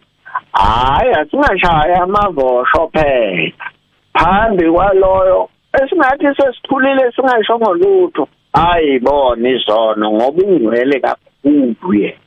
hayi 0.52 1.10
asingashaya 1.12 2.02
amavosho 2.02 2.90
phela. 2.92 3.52
Phambi 4.12 4.70
kwaloyo 4.70 5.48
esingathi 5.82 6.26
sesithulile 6.36 7.12
singasho 7.12 7.58
ngolutho 7.58 8.28
ayibona 8.52 9.48
izono 9.48 10.12
ngoba 10.12 10.42
ungcwele 10.42 11.00
kakhulu 11.00 11.94
ye 11.94 12.18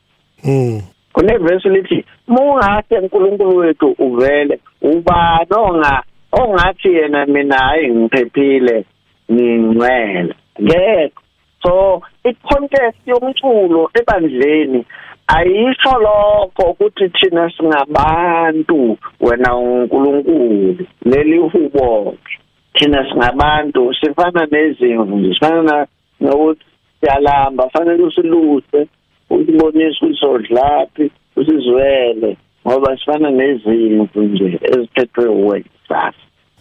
mm. 0.44 0.82
Kunevesi 1.14 1.70
lithi 1.70 2.06
mungase 2.28 2.98
uNkulunkulu 2.98 3.58
wethu 3.58 3.96
uvele 4.00 4.60
ubani 4.82 5.54
onga 5.58 6.04
ongathi 6.40 6.90
yena 6.94 7.26
mina 7.26 7.58
hayi 7.58 7.90
ngiphephile 7.96 8.86
ngingcwele. 9.32 10.36
Ngekho. 10.62 11.22
So 11.64 12.02
i-contest 12.26 12.98
yomculo 13.08 13.90
ebandleni 14.00 14.86
ayisho 15.28 15.94
lokho 16.06 16.64
ukuthi 16.72 17.10
thina 17.10 17.52
singabantu 17.58 18.98
wena 19.22 19.56
uNkulunkulu 19.56 20.86
leli 21.06 21.38
hubo. 21.38 22.16
Thina 22.74 23.10
singabantu 23.10 23.94
sifana 23.94 24.48
nezimvu 24.52 25.34
sifana 25.34 25.88
nokuthi 26.22 26.66
siyalamba 27.00 27.70
fanele 27.70 28.04
usiluse 28.04 28.88
usibonise 29.30 30.06
ukuthi 30.06 30.20
sodlaphi 30.20 31.12
usizwele 31.36 32.38
ngoba 32.68 32.98
sifana 32.98 33.30
nezimvu 33.32 34.22
nje 34.22 34.60
eziphethwe 34.64 35.28
wena 35.28 35.66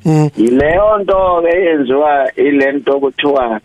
mm. 0.05 0.31
Yileyo 0.37 0.99
nto 0.99 1.43
ke 1.43 1.63
yenziwa 1.65 2.35
ilento 2.37 3.01
kuthiwa 3.01 3.61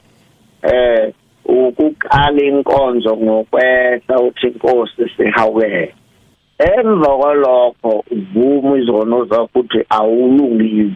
eh 0.63 1.13
ukuqala 1.45 2.41
inkonzo 2.43 3.17
ngokwehla 3.17 4.15
uthi 4.19 4.47
inkosi 4.47 5.09
sihawukele 5.17 5.93
emva 6.59 7.17
kwalokho 7.17 8.03
uvuma 8.11 8.77
izono 8.77 9.25
zakho 9.25 9.43
ukuthi 9.43 9.79
awulungile 9.89 10.91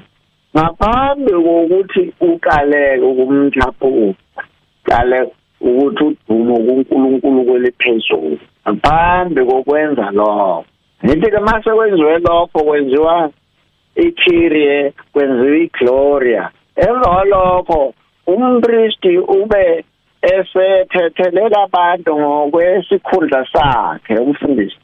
ngaphambi 0.55 1.31
kokuthi 1.31 2.13
uqaleke 2.19 3.05
ukumhlaphuka 3.05 4.43
qale 4.83 5.19
ukuthi 5.61 6.03
udumo 6.03 6.55
kuNkulunkulu 6.65 7.45
kweliphezulu 7.45 8.37
ngaphambi 8.63 9.45
kokwenza 9.45 10.11
lokho 10.11 10.65
ngithi 11.05 11.31
ke 11.31 11.39
mase 11.39 11.71
kwenziwe 11.71 12.19
lokho 12.19 12.59
kwenziwa 12.63 13.29
iKyrie 13.95 14.93
kwenziwa 15.13 15.57
iGloria. 15.57 16.49
Emva 16.75 17.09
kwalokho 17.09 17.93
umpristi 18.27 19.17
ube 19.17 19.83
esethethelela 20.21 21.63
abantu 21.63 22.19
ngokwesikhundla 22.19 23.45
sakhe 23.53 24.15
umfundisi. 24.15 24.77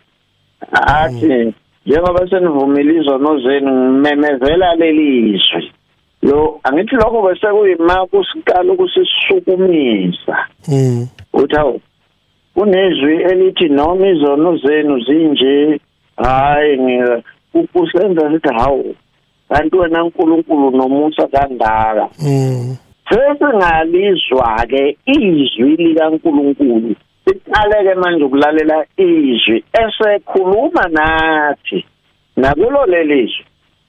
Athi 0.71 1.53
njengoba 1.85 2.29
senivumile 2.29 2.95
izono 2.99 3.39
zenu 3.39 3.71
ngimemezela 3.71 4.75
lelizwi 4.75 5.71
lo 6.21 6.59
angithi 6.63 6.95
lokho 6.95 7.21
bese 7.21 7.47
kuyima 7.47 8.05
kusiqala 8.05 8.73
ukusisukumisa. 8.73 10.37
Mm 10.67 11.07
uthi 11.37 11.55
awu 11.57 11.81
kunezwi 12.53 13.15
elithi 13.15 13.69
noma 13.69 14.07
izono 14.07 14.57
zenu 14.57 14.99
zinje 14.99 15.79
hayi 16.17 16.77
ukusenza 17.59 18.31
sithi 18.31 18.53
hawu 18.53 18.95
kanti 19.49 19.75
wena 19.75 20.03
uNkulunkulu 20.03 20.71
nomusa 20.71 21.27
kangaka. 21.27 22.09
Mm. 22.19 22.77
Sesingalizwa 23.09 24.65
ke 24.69 24.97
izwi 25.05 25.75
likaNkulunkulu. 25.75 26.95
Siqaleke 27.25 27.93
manje 27.95 28.23
ukulalela 28.23 28.85
izwi 28.97 29.63
esekhuluma 29.73 30.87
nathi. 30.89 31.85
Nakulo 32.37 32.85
lelizwi 32.85 33.45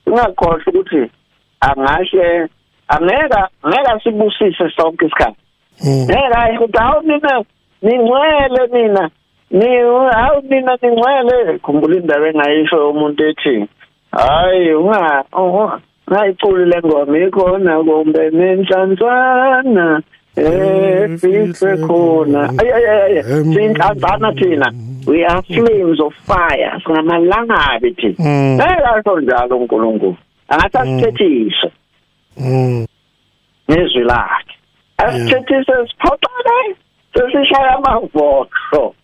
ungakhohle 0.06 0.62
ukuthi 0.66 1.10
angahle 1.60 2.48
angeka 2.88 3.48
ngeka 3.66 4.00
sibusise 4.02 4.70
sonke 4.76 5.06
isikhathi. 5.06 5.42
Mm. 5.84 6.04
Ngeka 6.04 6.50
ukuthi 6.54 6.78
hawu 6.78 7.02
mina 7.02 7.44
ningcwele 7.82 8.66
mina. 8.72 9.10
Ni 9.50 9.66
hawu 10.12 10.42
mina 10.50 10.76
ningcwele 10.82 11.58
khumbula 11.58 11.96
indaba 11.96 12.28
engayisho 12.28 12.90
umuntu 12.90 13.24
ethi 13.24 13.68
hayi 14.12 14.74
unga 14.74 15.24
ngayiculi 16.10 16.64
le 16.64 16.78
ngoma 16.84 17.18
ikhona 17.18 17.78
kumbe 17.84 18.30
nenhlanzana 18.30 20.02
efihle 20.36 21.76
khona. 21.86 22.48
Sinhlanzana 23.54 24.32
thina. 24.38 24.72
We 25.06 25.24
are 25.24 25.42
flames 25.42 26.00
of 26.00 26.14
fire 26.26 26.80
singamalangabi 26.84 27.90
thina 27.96 28.14
Mm. 28.18 28.60
ekasho 28.60 29.20
njalo 29.20 29.56
uNkulunkulu. 29.58 30.16
Angathi 30.48 30.78
asithethise 30.78 31.70
mm. 32.36 32.86
Nezwi 33.68 34.02
lakhe. 34.04 34.54
Asithethise 34.98 35.72
siphoqele 35.88 36.76
sesishaya 37.14 37.76
amavoxo 37.76 38.94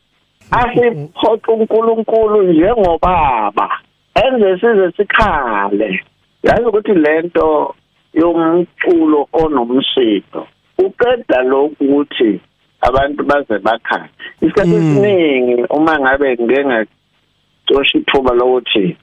asiphoqa 0.50 1.52
uNkulunkulu 1.52 2.42
njengobaba. 2.42 3.70
Enze 4.14 4.58
size 4.60 4.92
sikhale. 4.96 6.04
Yazi 6.42 6.64
ukuthi 6.66 6.94
lento 6.94 7.74
yomculo 8.14 9.28
onomsindo 9.32 10.46
uqeda 10.78 11.42
lokhu 11.42 11.84
ukuthi 11.84 12.40
abantu 12.80 13.24
baze 13.24 13.58
bakhale. 13.58 14.08
Isikhathi 14.40 14.74
esiningi 14.74 15.64
uma 15.70 16.00
ngabe 16.00 16.36
ngeke 16.42 16.64
ngacosha 16.64 17.98
ithuba 17.98 18.34
lokuthi 18.34 18.96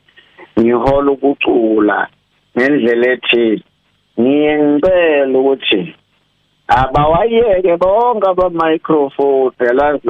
ngihola 0.60 1.12
ukucula 1.12 2.08
ngendlela 2.58 3.08
ethi 3.14 3.64
ngiye 4.20 4.54
ngicela 4.64 5.40
ukuthi 5.40 5.96
abawayeke 6.68 7.78
bonke 7.78 8.28
ama 8.28 8.50
microphone 8.50 9.54
yalazi 9.60 10.08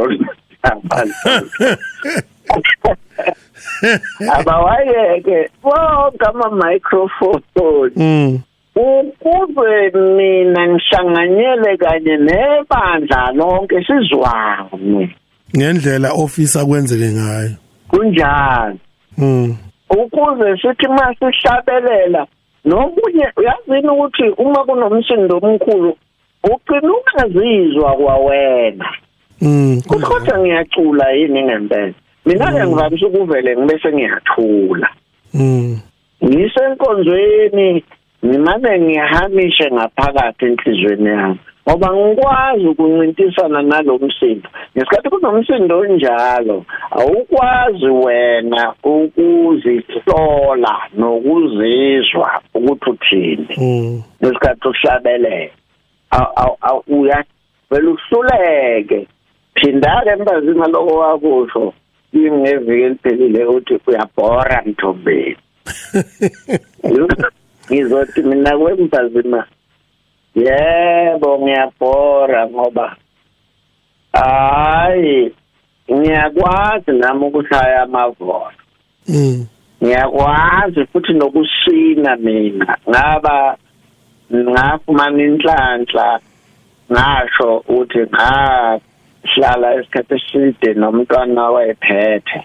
abawayeke 4.35 5.49
bonke 5.63 6.25
ama 6.25 6.49
microphone 6.49 7.91
mm. 7.95 8.39
Ukuze 8.75 9.91
mina 9.93 10.67
ngihlanganyele 10.67 11.77
kanye 11.77 12.17
nebandla 12.17 13.31
lonke 13.31 13.85
sizwane. 13.85 15.15
Ngendlela 15.57 16.13
ofisa 16.13 16.65
kwenzeke 16.65 17.11
ngayo. 17.11 17.55
Kunjalo 17.87 18.77
mm. 19.17 19.57
Ukuze 19.89 20.57
sithi 20.61 20.87
masihlabelela 20.87 22.27
nokunye 22.65 23.27
uyazini 23.37 23.89
ukuthi 23.89 24.29
uma 24.37 24.63
kunomsindo 24.65 25.37
omkhulu 25.37 25.97
ugcina 26.43 26.93
ungazizwa 26.93 27.95
kwawena? 27.95 28.85
Mm 29.41 29.81
kodwa 29.81 30.39
ngiyacula 30.39 31.11
yini 31.11 31.43
ngempela? 31.43 31.93
Mina 32.25 32.51
ke 32.51 32.65
ngivamise 32.67 33.05
ukuvele 33.05 33.57
ngibe 33.57 33.79
sengiyathula. 33.81 34.89
Mm. 35.33 35.79
Ngisenkonzweni 36.23 37.83
ngimane 38.25 38.79
ngihamishe 38.79 39.71
ngaphakathi 39.71 40.45
enhlizweni 40.45 41.09
yami 41.09 41.39
ngoba 41.69 41.93
ngikwazi 41.93 42.67
ukuncintisana 42.67 43.61
nalomsindo 43.61 44.49
ngesikhathi 44.75 45.09
kunomsindo 45.09 45.79
onjalo 45.79 46.65
awukwazi 46.91 47.85
wena 47.85 48.73
ukuzihlola 48.83 50.73
nokuzizwa 50.97 52.41
ukuthi 52.53 52.89
uthini. 52.89 53.55
Mm. 53.57 54.01
ngesikhathi 54.23 54.67
uhlabelela 54.67 55.51
uya 56.87 57.23
vele 57.71 57.87
uhluleke. 57.87 59.07
Phinda 59.55 60.01
ke 60.03 60.09
embazini 60.09 60.71
lokho 60.73 60.93
wakusho 60.97 61.73
ingeviki 62.13 62.83
eliphelile 62.83 63.45
uthi 63.45 63.79
uyabhora 63.87 64.63
mthombeni. 64.65 65.37
Ngizothi 67.71 68.21
mina 68.23 68.57
kwembazima 68.57 69.47
yebo 70.35 71.39
ngiyabhora 71.39 72.49
ngoba 72.49 72.95
hayi 74.13 75.31
ngiyakwazi 75.91 76.91
nami 76.91 77.25
ukushaya 77.25 77.81
amavolo 77.81 78.51
Mm. 79.07 79.47
ngiyakwazi 79.83 80.85
futhi 80.85 81.13
nokusina 81.13 82.15
mina 82.15 82.77
ngaba 82.89 83.57
ngafumana 84.33 85.23
inhlanhla 85.23 86.19
ngasho 86.91 87.57
ukuthi 87.57 87.99
ngahlala 89.23 89.81
isikhathi 89.81 90.15
eside 90.15 90.73
nomntwana 90.73 91.49
wayephethe 91.49 92.39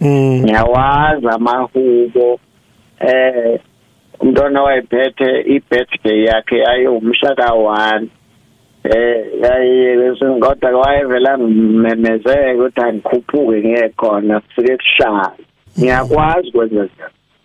Mm. 0.00 0.44
ngiyawazi 0.44 1.26
amahubo 1.28 2.38
eh 3.00 3.60
umntwana 4.20 4.62
wayephethe 4.62 5.40
i-birthday 5.40 6.24
yakhe 6.24 6.66
ayumshaka 6.66 7.46
1 7.48 8.06
eh 8.84 9.26
yayi 9.42 10.16
kodwa 10.40 10.80
wayevela 10.80 11.36
memezeke 11.36 12.54
ukuthi 12.54 12.80
angikhuphuke 12.80 13.68
ngekhona 13.68 14.40
kufike 14.40 14.76
kuhlala 14.76 15.32
ngiyakwazi 15.78 16.52
kwenza 16.52 16.88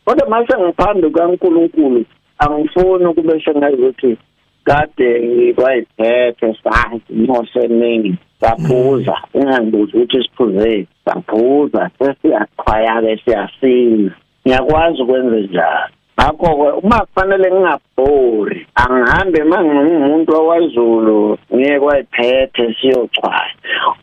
kodwa 0.06 0.30
mase 0.30 0.54
ngiphambi 0.60 1.10
kaNkuluNkulu 1.10 2.06
angifuni 2.38 3.06
ukube 3.06 3.42
sengazuthi 3.46 4.18
kade 4.66 5.10
ngikwayiphethe 5.28 6.48
sathi 6.64 7.14
ngoseningi 7.14 8.16
saphuza 8.42 9.16
ungangibuzi 9.34 9.98
ukuthi 9.98 10.24
siphuze 10.24 10.88
saphuza 11.06 11.90
sesiyaqhwaya 11.98 13.02
ke 13.02 13.14
siyasina. 13.24 14.12
Ngiyakwazi 14.46 15.02
ukwenza 15.02 15.38
njalo. 15.38 15.94
Ngakho 16.20 16.80
uma 16.84 17.00
kufanele 17.06 17.52
ngingabhori 17.52 18.68
angihambe 18.76 19.44
mangingumuntu 19.44 20.32
owazulu 20.42 21.38
ngiye 21.54 21.80
kwayiphethe 21.80 22.76
siyochwaya 22.78 23.54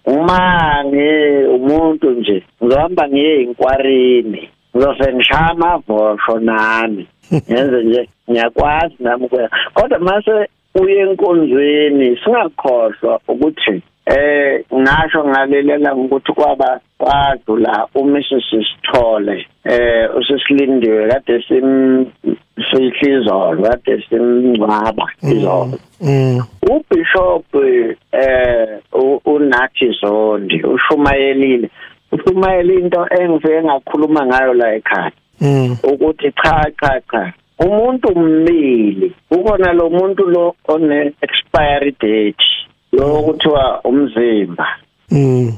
uma 0.07 0.41
ngi 0.85 1.11
umuntu 1.57 2.11
nje 2.11 2.43
ngizohamba 2.63 3.09
ngiye 3.09 3.43
inkwarini 3.43 4.43
ngizose 4.77 5.13
ngishaya 5.15 5.51
amavosho 5.51 6.39
nami. 6.39 7.07
ngenze 7.51 7.83
nje 7.85 8.09
ngiyakwazi 8.31 8.95
nami 9.01 9.25
ukuya 9.25 9.51
kodwa 9.75 9.99
mase 9.99 10.49
uye 10.75 10.99
enkonzweni 11.01 12.19
singakhohlwa 12.25 13.21
ukuthi 13.29 13.83
eh 14.07 14.65
ngasho 14.75 15.25
ngalelela 15.29 15.95
ukuthi 15.95 16.33
kwaba 16.33 16.81
kwadlula 16.99 17.87
uMrs 17.95 18.29
Sithole 18.51 19.47
eh 19.65 20.09
usisilindiwe 20.19 21.09
kade 21.09 21.45
sim 21.49 22.07
sihlizolo 22.71 23.63
kade 23.63 24.03
simngcwaba 24.09 25.07
izolo 25.23 25.79
Mm. 26.01 26.41
ubishop 26.71 27.55
eh 28.13 28.79
u- 28.93 29.21
unathi 29.25 29.91
zondi 30.01 30.63
ushumayelile 30.63 31.71
ushumayele 32.13 32.75
into 32.75 33.07
engifike 33.21 33.63
ngakhuluma 33.63 34.27
ngayo 34.27 34.55
la 34.55 34.75
ekhaya 34.75 35.11
Mm. 35.11 35.28
Ukuthi 35.83 36.33
cha 36.33 36.71
cha 36.81 37.01
cha. 37.11 37.33
Umuntu 37.59 38.15
mmili 38.19 39.13
ukona 39.31 39.73
lo 39.73 39.91
muntu 39.91 40.27
lo 40.27 40.55
one 40.69 41.13
expiry 41.23 41.91
date 42.01 42.45
lo 42.93 43.23
kuthiwa 43.23 43.81
umzimba. 43.85 44.67
Mm. 45.11 45.53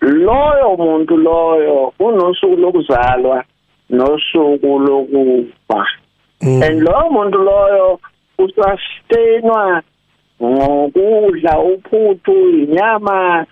loyo 0.00 0.76
muntu 0.76 1.16
loyo 1.16 1.92
unosuku 1.98 2.56
lokuzalwa 2.56 3.44
nosuku 3.90 4.78
lokufa. 4.78 5.86
Mm. 6.42 6.62
and 6.62 6.82
loyo 6.82 7.10
muntu 7.10 7.38
loyo 7.38 8.00
usustainwa 8.38 9.82
ngokudla 10.42 11.58
uphuthu 11.58 12.48
inyama 12.48 13.46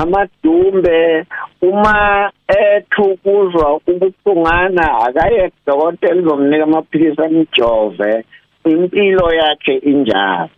amadumbe 0.00 1.26
uma 1.62 2.30
ethu 2.48 3.16
kuzwa 3.22 3.80
ubuhlungana 3.86 4.86
akaye 5.06 5.50
dokotela 5.66 6.22
uzomnika 6.22 6.64
amaphilisi 6.64 7.22
amjove. 7.22 8.24
Impilo 8.64 9.26
yakhe 9.40 9.74
injalo. 9.76 10.50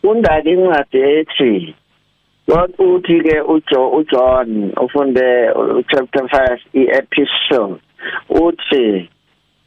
Funda 0.00 0.42
ke 0.42 0.50
incwadi 0.50 0.98
ethi 0.98 1.74
What 2.50 2.72
uthi 2.78 3.20
ke 3.22 3.36
uJo 3.46 3.80
uJohn 3.98 4.72
ufunde 4.82 5.50
uh, 5.54 5.82
chapter 5.90 6.24
5 6.24 6.58
i-epistle 6.74 7.78
uthi 8.28 9.08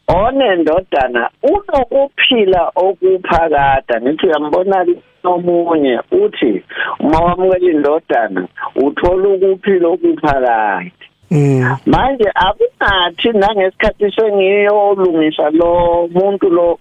onendodana 0.07 1.29
unokuphila 1.43 2.71
okuphakade. 2.75 4.01
Ngithi 4.01 4.27
uyambona 4.27 4.85
nomunye 5.23 5.99
uthi 6.11 6.63
uma 6.99 7.19
wamukela 7.19 7.71
indodana 7.71 8.47
uthola 8.75 9.29
ukuphila 9.29 9.87
okuphakade 9.87 10.91
Mm. 11.31 11.77
manje 11.85 12.29
akunathi 12.35 13.29
nangesikhathi 13.33 14.11
sengiyolungisa 14.15 15.49
lo 15.49 16.07
muntu 16.13 16.49
lo 16.49 16.79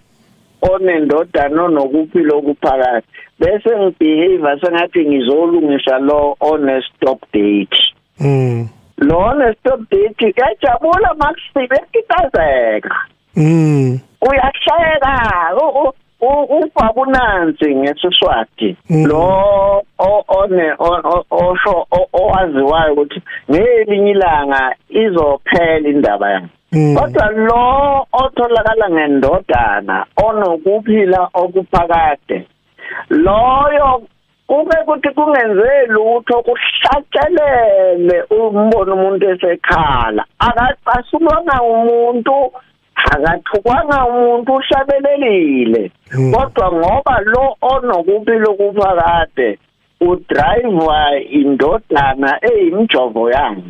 onendodana 0.62 1.62
onokuphila 1.62 2.34
okuphakathi 2.34 3.06
bese 3.40 3.70
ngibehave 3.80 4.60
sengathi 4.60 5.06
ngizolungisa 5.08 5.98
lo 5.98 6.36
one 6.40 6.82
stop 6.82 7.20
date 7.32 7.76
Mm. 8.20 8.68
lo 8.98 9.18
one 9.18 9.54
stop 9.54 9.80
date 9.90 10.32
kajabula 10.32 11.14
makusifike 11.14 11.80
kitazeka 11.92 12.94
Mm. 13.36 13.98
uyashayeka 14.20 15.12
u- 16.22 16.26
u- 16.26 16.42
u- 16.44 16.58
ufa 16.58 16.88
kunansi 16.88 17.74
ngesiswati 17.74 18.76
Mm. 18.90 19.06
lo 19.06 19.82
one 20.28 20.74
osho 21.30 21.86
owaziwayo 22.12 22.92
ukuthi 22.92 23.22
ngelinye 23.50 24.10
ilanga 24.10 24.74
izophela 24.88 25.88
indaba 25.88 26.30
yakhe 26.30 26.48
Mm. 26.72 26.96
kodwa 26.96 27.26
lo 27.30 28.06
otholakala 28.12 28.90
ngendodana 28.90 30.06
onokuphila 30.16 31.28
okuphakade 31.34 32.46
loyo 33.10 34.02
kube 34.46 34.76
kuthi 34.86 35.08
kungenzeli 35.14 35.94
ukuthi 35.94 36.32
kuhlatshelele 36.46 38.22
umbone 38.30 38.92
umuntu 38.92 39.30
esekhala 39.30 40.24
akacasulwanga 40.38 41.62
umuntu 41.62 42.52
akathukwanga 43.10 44.06
umuntu 44.06 44.52
uhlabelelile 44.54 45.90
Mm. 46.14 46.32
kodwa 46.32 46.72
ngoba 46.72 47.20
lo 47.24 47.56
onokuphila 47.62 48.46
okuphakade 48.50 49.58
udrive 50.00 51.24
indodana 51.30 52.38
eyimjovo 52.42 53.30
yakhe 53.30 53.62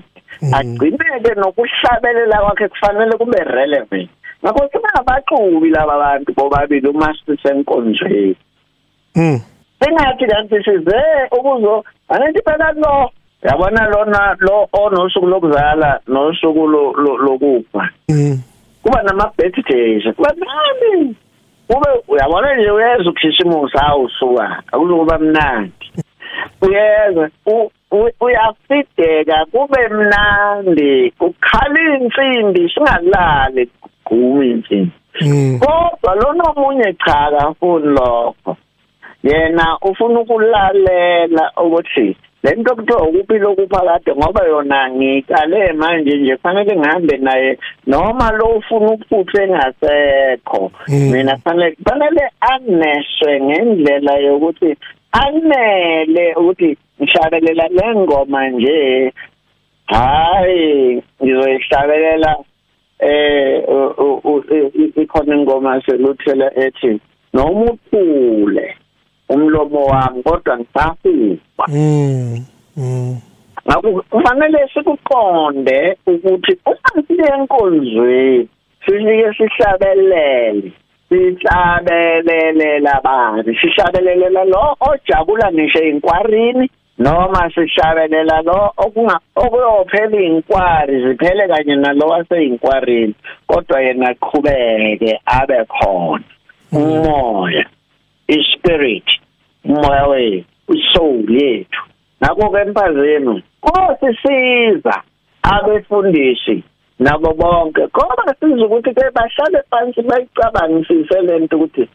Mm. 0.43 0.55
agcineke 0.55 1.35
nokuhlabelela 1.37 2.37
kwakhe 2.41 2.69
kufanele 2.69 3.17
kube 3.19 3.39
relevant 3.45 4.11
ngakho 4.45 4.69
singabaxubi 4.73 5.71
laba 5.71 5.99
bantu 5.99 6.33
bobabili 6.35 6.89
uma 6.89 7.15
sisenkonzweni 7.27 8.37
Mm. 9.17 9.41
singathi 9.81 10.27
kanti 10.27 10.57
size 10.65 11.01
ukuzo 11.31 11.85
angithi 12.09 12.43
phela 12.45 12.73
lo 12.73 13.11
yabona 13.43 13.87
lona 13.89 14.37
lo 14.41 14.69
onosuku 14.73 15.27
lokuzala 15.27 16.01
nosuku 16.09 16.67
lo- 16.67 16.93
lo- 16.93 17.19
lokufa 17.19 17.91
Mm. 18.09 18.39
Kuba 18.83 19.03
nama 19.03 19.31
birthdays 19.39 20.05
kuba 20.17 20.31
nami 20.39 21.15
kube 21.69 21.89
uyabona 22.09 22.55
nje 22.57 22.71
uyeza 22.71 23.11
ukhisimusa 23.11 23.83
awusuka 23.87 24.63
akuzokuba 24.73 25.19
mnandi. 25.19 25.93
Uyeza 26.63 27.31
uyafideka 28.21 29.47
kube 29.53 29.89
mnandi. 29.89 31.13
Ukhala 31.21 31.81
insimbi 31.99 32.71
singalali 32.75 33.71
gquma 34.05 34.45
insimbi 34.45 34.93
Mm. 35.21 35.61
kodwa 35.61 36.15
lona 36.15 36.45
omunye 36.57 36.95
cha 37.05 37.21
akafuni 37.27 37.87
lokho. 37.87 38.57
Yena 39.23 39.79
ufuna 39.83 40.21
ukulalela 40.21 41.53
ukuthi 41.65 42.17
lento 42.43 42.75
kuthiwa 42.75 43.03
ukuphila 43.03 43.49
okuphakade 43.49 44.13
ngoba 44.15 44.47
yona 44.47 44.91
ngikale 44.91 45.73
manje 45.73 46.17
nje 46.17 46.37
fanele 46.37 46.77
ngihambe 46.77 47.17
naye 47.17 47.59
noma 47.87 48.33
lo 48.33 48.47
ufuna 48.47 48.93
ukuphutha 48.93 49.43
engasekho. 49.43 50.73
Mm. 50.89 51.11
mina 51.13 51.37
fanele 51.37 51.77
fanele 51.85 52.25
aneswe 52.41 53.41
ngendlela 53.41 54.15
yokuthi 54.19 54.77
anele 55.13 56.35
ukuthi 56.35 56.77
ngishabelela 57.03 57.69
le 57.69 57.95
ngoma 57.97 58.49
nje. 58.49 59.13
Hayi 59.87 61.03
ngizoyihlabelela 61.23 62.37
eh 62.99 63.63
ikhona 64.97 65.37
ingoma 65.37 65.83
seluthela 65.87 66.59
ethi 66.59 67.01
noma 67.35 67.73
uphule 67.73 68.77
umlomo 69.35 69.81
wami 69.85 70.23
kodwa 70.23 70.59
ngisahuba 70.59 71.65
mm 71.69 72.45
mm 72.77 73.17
ngakho 73.67 74.03
kufanele 74.11 74.69
sikuqonde 74.75 75.97
ukuthi 76.07 76.53
uma 76.67 77.03
siye 77.07 77.27
enkonzweni 77.37 78.49
sifike 78.85 79.29
sihlabelele 79.37 80.73
sihlabelele 81.09 82.79
labani 82.79 83.51
sihlabelelela 83.61 84.45
lo 84.45 84.77
ojabula 84.81 85.53
ngisho 85.53 85.83
inkwarini 85.91 86.71
noma 86.99 87.51
sihlabelela 87.55 88.43
lo 88.43 88.73
okunga 88.77 89.19
okuyophela 89.37 90.21
inkwari 90.21 91.03
ziphele 91.03 91.49
kanye 91.49 91.77
nalo 91.77 92.07
waseinkwarini 92.07 93.15
kodwa 93.47 93.81
yena 93.81 94.09
aqhubeke 94.09 95.21
abe 95.27 95.65
khona. 95.65 96.25
Umoya 96.73 97.65
ispirit. 98.29 99.22
Umoya 99.65 100.07
wethu 100.07 100.73
isoul 100.75 101.31
yethu. 101.31 101.83
Ngakho 102.23 102.51
ke 102.51 102.61
empazeni 102.61 103.43
kosisiza 103.61 105.03
abefundisi 105.43 106.65
nabo 106.99 107.35
bonke 107.35 107.83
ngoba 107.87 108.35
siza 108.39 108.65
ukuthi 108.67 108.95
ke 108.95 109.11
bahlale 109.15 109.61
phansi 109.71 110.03
bayicabangisise 110.03 111.21
lento 111.27 111.57
ukuthi 111.57 111.89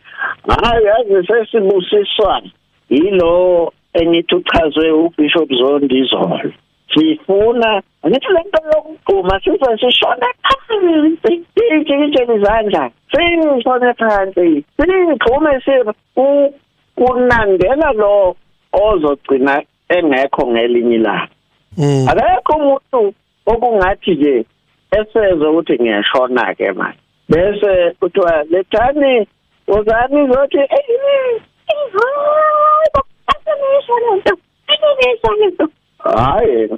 hayi 0.48 0.86
yazi 0.86 1.28
sesibusiswa 1.28 2.42
yilo 2.90 3.74
engithi 3.94 4.36
uchazwe 4.36 4.92
uBishop 4.92 5.50
Zondi 5.54 6.00
izolo 6.00 6.52
sifuna 6.94 7.82
ngithi 8.08 8.34
lento 8.36 8.60
yokugquma 8.72 9.40
size 9.44 9.78
sishone 9.80 10.28
phansi 10.44 10.76
ijikijele 11.76 12.36
izandla 12.36 12.92
sishone 13.12 13.94
phansi 13.94 14.64
sigqume 14.78 15.52
sir 15.66 15.94
kunandela 16.98 17.92
lo 17.94 18.36
ozogcina 18.74 19.62
engekho 19.90 20.48
ngelinye 20.48 20.96
ilanga. 20.96 21.28
Mm. 21.78 22.08
Akekho 22.10 22.54
umuntu 22.58 23.14
okungathi 23.46 24.12
nje 24.16 24.46
eseze 24.98 25.46
ukuthi 25.46 25.74
ngiyashona 25.80 26.56
ke 26.58 26.72
manje. 26.72 27.00
Bese 27.30 27.72
kuthiwa 28.00 28.44
lethani 28.50 29.28
uzani 29.68 30.28
zothi 30.32 30.58
hayi 36.04 36.70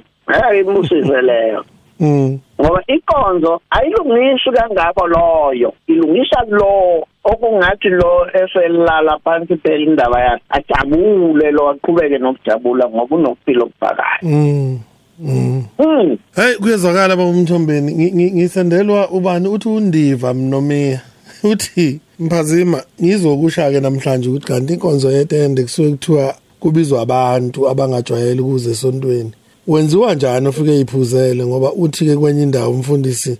ayibusise 0.44 1.22
leyo. 1.22 1.64
Mm. 2.00 2.38
Ngoba 2.60 2.82
ikonzo 2.86 3.60
ayilungisi 3.70 4.50
kangako 4.50 5.06
loyo 5.06 5.72
ilungisa 5.86 6.44
lo 6.48 7.06
okungathi 7.24 7.88
lo 7.88 8.26
eselala 8.34 9.18
phansi 9.24 9.56
phela 9.56 9.84
indaba 9.84 10.20
yakhe 10.20 10.44
ajabule 10.48 11.50
lo 11.50 11.70
aqhubeke 11.70 12.18
nokujabula 12.18 12.88
ngoba 12.88 13.16
unokuphila 13.16 13.62
okubhakayo 13.64 14.18
mm 14.22 14.78
mm. 15.20 15.64
Mm 15.78 16.18
Hey 16.36 16.54
kuyezwakala 16.54 17.16
baba 17.16 17.30
umthombeni 17.30 17.92
Ngi- 17.92 18.12
ngi- 18.14 18.32
ngisendelwa 18.32 19.10
ubani 19.10 19.48
uthi 19.48 19.68
undiva 19.68 20.34
mnomiya 20.34 21.00
uthi 21.52 22.00
mphazima 22.18 22.82
ngizokusha 23.02 23.70
ke 23.70 23.80
namhlanje 23.80 24.28
ukuthi 24.28 24.46
kanti 24.46 24.72
inkonzo 24.72 25.10
yetende 25.12 25.62
kusuke 25.62 25.90
kuthiwa 25.90 26.34
kubizwa 26.60 27.02
abantu 27.02 27.68
abangajwayele 27.68 28.40
ukuze 28.40 28.70
esontweni. 28.70 29.32
Wenziwa 29.66 30.14
njani 30.14 30.48
ufike 30.48 30.80
iphuzele 30.80 31.46
ngoba 31.46 31.72
uthi 31.72 32.04
ke 32.04 32.16
kwenye 32.16 32.42
indawo 32.42 32.70
umfundisi 32.70 33.38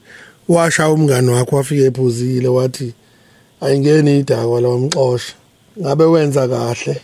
washa 0.49 0.89
umngane 0.91 1.31
wakho 1.33 1.57
wafike 1.57 1.85
ephuzile 1.85 2.49
wathi 2.49 2.95
ayingeni 3.61 4.19
idakwa 4.19 4.61
lawa 4.61 4.79
mxosha 4.79 5.35
ngabe 5.81 6.05
wenza 6.05 6.49
kahle? 6.49 6.97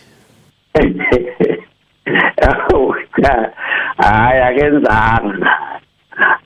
Hayi 3.97 4.41
akenzanga. 4.41 5.51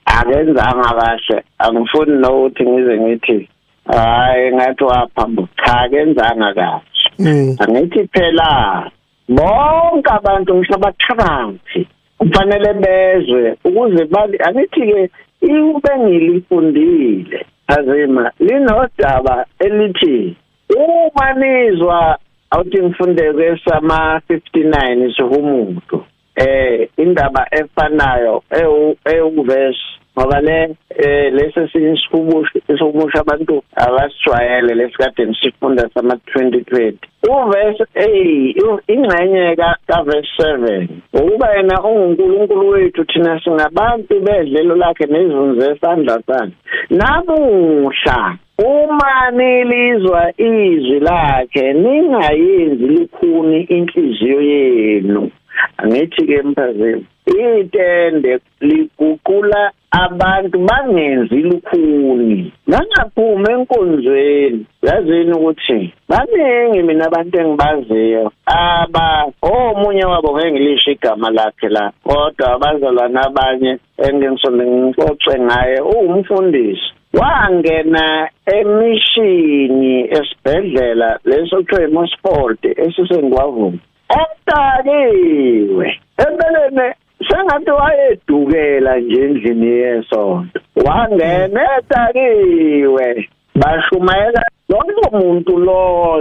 Akenzanga 0.06 0.90
kahle. 1.00 1.44
Angifuni 1.60 2.18
nokuthi 2.22 2.64
ngize 2.64 2.98
ngithi 3.00 3.50
hayi 3.88 4.54
ngathi 4.54 4.84
waphambuka 4.84 5.66
cha 5.66 5.80
akenzanga 5.80 6.54
kahle. 6.54 6.82
Mm 7.20 7.56
angithi 7.60 8.08
phela 8.14 8.92
bonke 9.30 10.12
abantu 10.12 10.56
ngisho 10.56 10.76
abathakathi 10.76 11.88
kufanele 12.18 12.74
bezwe 12.74 13.58
ukuze 13.66 14.06
bali 14.06 14.38
angithi 14.48 14.82
ke 14.90 15.10
ibe 15.42 15.92
ngilifundile 16.00 17.46
azima 17.78 18.32
linodaba 18.40 19.46
elithi 19.60 20.36
uma 20.76 21.34
nizwa 21.34 22.18
awuthi 22.52 22.84
ngifunde 22.84 23.34
kwesama 23.34 24.22
59 24.30 25.16
sokumuntu 25.18 26.06
eh 26.36 26.90
indaba 26.98 27.48
efanayo 27.52 28.44
ewu 28.52 28.96
ewuvesi 29.06 30.01
ngoba 30.18 30.42
le 30.42 30.76
eh 30.90 31.34
lesi 31.34 31.68
sinisikhubusho 31.72 32.60
sokumusha 32.78 33.20
abantu 33.20 33.64
abasijwayele 33.76 34.74
lesikade 34.76 35.26
nisifunda 35.26 35.90
sama 35.94 36.14
2020 36.14 36.94
uvesi 37.30 37.84
hey 37.94 38.54
ingxenye 38.88 39.56
ka 39.56 40.04
verse 40.04 40.44
7 40.44 40.88
ukuba 41.14 41.56
yena 41.56 41.84
ungunkulunkulu 41.84 42.70
wethu 42.70 43.06
thina 43.06 43.42
singabantu 43.44 44.20
bedlelo 44.20 44.76
lakhe 44.76 45.06
nezunzo 45.06 45.72
esandla 45.72 46.22
sakhe. 46.28 46.52
Namuhla 46.90 48.38
uma 48.58 49.32
nilizwa 49.32 50.34
izwi 50.38 51.00
lakhe 51.00 51.74
ningayenzi 51.74 52.88
lukhuni 52.88 53.62
inhliziyo 53.64 54.42
yenu. 54.42 55.32
Angithi 55.78 56.26
ke 56.26 56.42
mphazeni 56.42 57.06
itende 57.26 58.40
liguqula 58.62 59.72
abantu 59.92 60.58
bangenzi 60.68 61.36
lukhuni. 61.36 62.54
Bangaphumi 62.68 63.52
enkonzweni 63.54 64.66
yazini 64.82 65.34
ukuthi? 65.34 65.94
Baningi 66.10 66.84
mina 66.84 67.06
abantu 67.06 67.40
engibaziyo. 67.40 68.32
Aba 68.46 69.32
omunye 69.42 70.06
wabo 70.06 70.34
ngeke 70.34 70.52
ngilisho 70.52 70.92
igama 70.92 71.30
lakhe 71.30 71.70
la 71.70 71.92
kodwa 72.04 72.54
abazalwane 72.54 73.20
abanye 73.20 73.78
engingisonde 73.98 74.66
ngixoxe 74.66 75.40
ngaye 75.40 75.80
uwumfundisi. 75.82 76.88
Wangena 77.14 78.30
emishini 78.46 80.08
esibhedlela 80.18 81.20
leso 81.26 81.58
kuthiwa 81.58 81.84
imosport 81.84 82.66
esisengwavuma 82.66 83.78
etakiwe 84.22 86.00
empeleni 86.24 86.94
sengathi 87.28 87.72
wayedukela 87.72 89.00
nje 89.00 89.22
endlini 89.26 89.68
yesonto. 89.68 90.60
Wangena 90.86 91.62
etakiwe 91.78 93.30
bashumayela 93.56 94.42
lonke 94.70 95.06
muntu 95.12 95.58
lo 95.58 95.80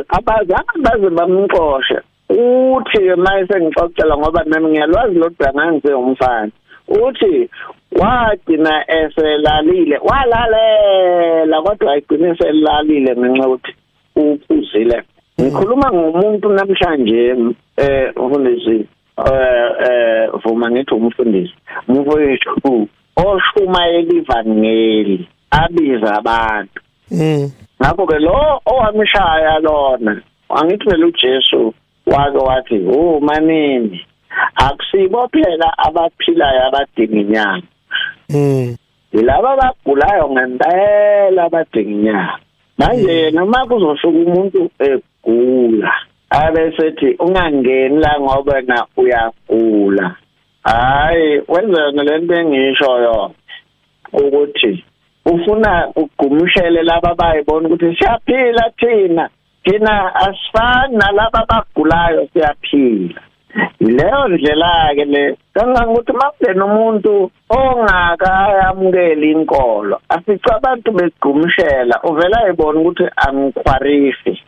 abazange 0.09 0.77
baze 0.85 1.09
bamxoshe. 1.11 1.99
Uthi 2.31 2.99
ke 2.99 3.17
mase 3.17 3.57
ngixoxela 3.61 4.17
ngoba 4.17 4.45
nami 4.45 4.69
ngiyalwazi 4.69 5.19
lodwa 5.19 5.53
ngangizengumfana 5.55 6.53
uthi 6.91 7.51
wagcina 7.93 8.85
eselalile 8.89 9.99
walalela 9.99 11.63
kodwa 11.63 11.93
ayigcine 11.93 12.37
selalile 12.37 13.17
ngenxa 13.17 13.49
ukuthi 13.49 13.73
uphuzile 14.17 15.03
ngikhuluma 15.41 15.93
ngomuntu 15.93 16.49
namhlanje 16.49 17.37
eh 17.77 18.13
ufundisi 18.17 18.87
eh 19.27 19.71
eh 19.89 20.31
vuma 20.43 20.71
ngithi 20.71 20.95
umfundisi 20.95 21.55
mfowethu 21.89 22.89
oshumayela 23.17 24.13
ivangeli 24.15 25.29
abiza 25.51 26.15
abantu. 26.15 26.81
Mm 27.11 27.51
ngakho 27.81 28.07
ke 28.07 28.19
lo 28.19 28.61
owamshaya 28.67 29.59
lona 29.59 30.23
angithi 30.49 30.85
phela 30.85 31.07
uJesu 31.07 31.75
wake 32.07 32.39
wathi 32.39 32.87
oh 32.95 33.21
manini 33.21 34.07
akusibo 34.55 35.29
phela 35.29 35.79
abaphilayo 35.79 36.67
abadinga 36.67 37.21
inyama. 37.21 37.63
Mm 38.29 38.77
yilaba 39.13 39.51
abagulayo 39.53 40.31
ngempela 40.31 41.45
abadinga 41.45 41.91
inyama. 41.91 42.39
Manje 42.79 43.31
noma 43.31 43.67
kuzosuka 43.67 44.19
umuntu 44.19 44.71
egula 44.79 45.93
abe 45.93 46.10
sethi 46.31 47.17
ungangeni 47.19 48.01
la 48.01 48.21
ngoba 48.21 48.55
wena 48.55 48.87
uyagula. 48.97 50.17
Hayi 50.63 51.43
wenzeni 51.49 52.03
lento 52.05 52.35
engisho 52.35 53.01
yona? 53.03 53.35
Ukuthi 54.13 54.85
ufuna 55.25 55.89
ugumushele 55.97 56.83
laba 56.83 57.15
bayibona 57.15 57.69
ukuthi 57.69 57.97
siyaphila 57.97 58.71
thina 58.79 59.29
thina 59.65 60.15
asifani 60.15 60.97
nalaba 60.97 61.43
abagulayo 61.49 62.29
siyaphila. 62.33 63.21
Leyo 63.81 64.29
ndlela 64.29 64.95
ke 64.95 65.05
le 65.05 65.37
kangangokuthi 65.55 66.13
makungena 66.13 66.65
umuntu 66.65 67.31
ongakayamukeli 67.51 69.33
inkolo 69.33 70.01
afica 70.09 70.51
abantu 70.57 70.93
begqumshela 70.93 72.03
uvela 72.05 72.41
ayibona 72.45 72.81
ukuthi 72.81 73.05
angikhwarifi 73.17 74.43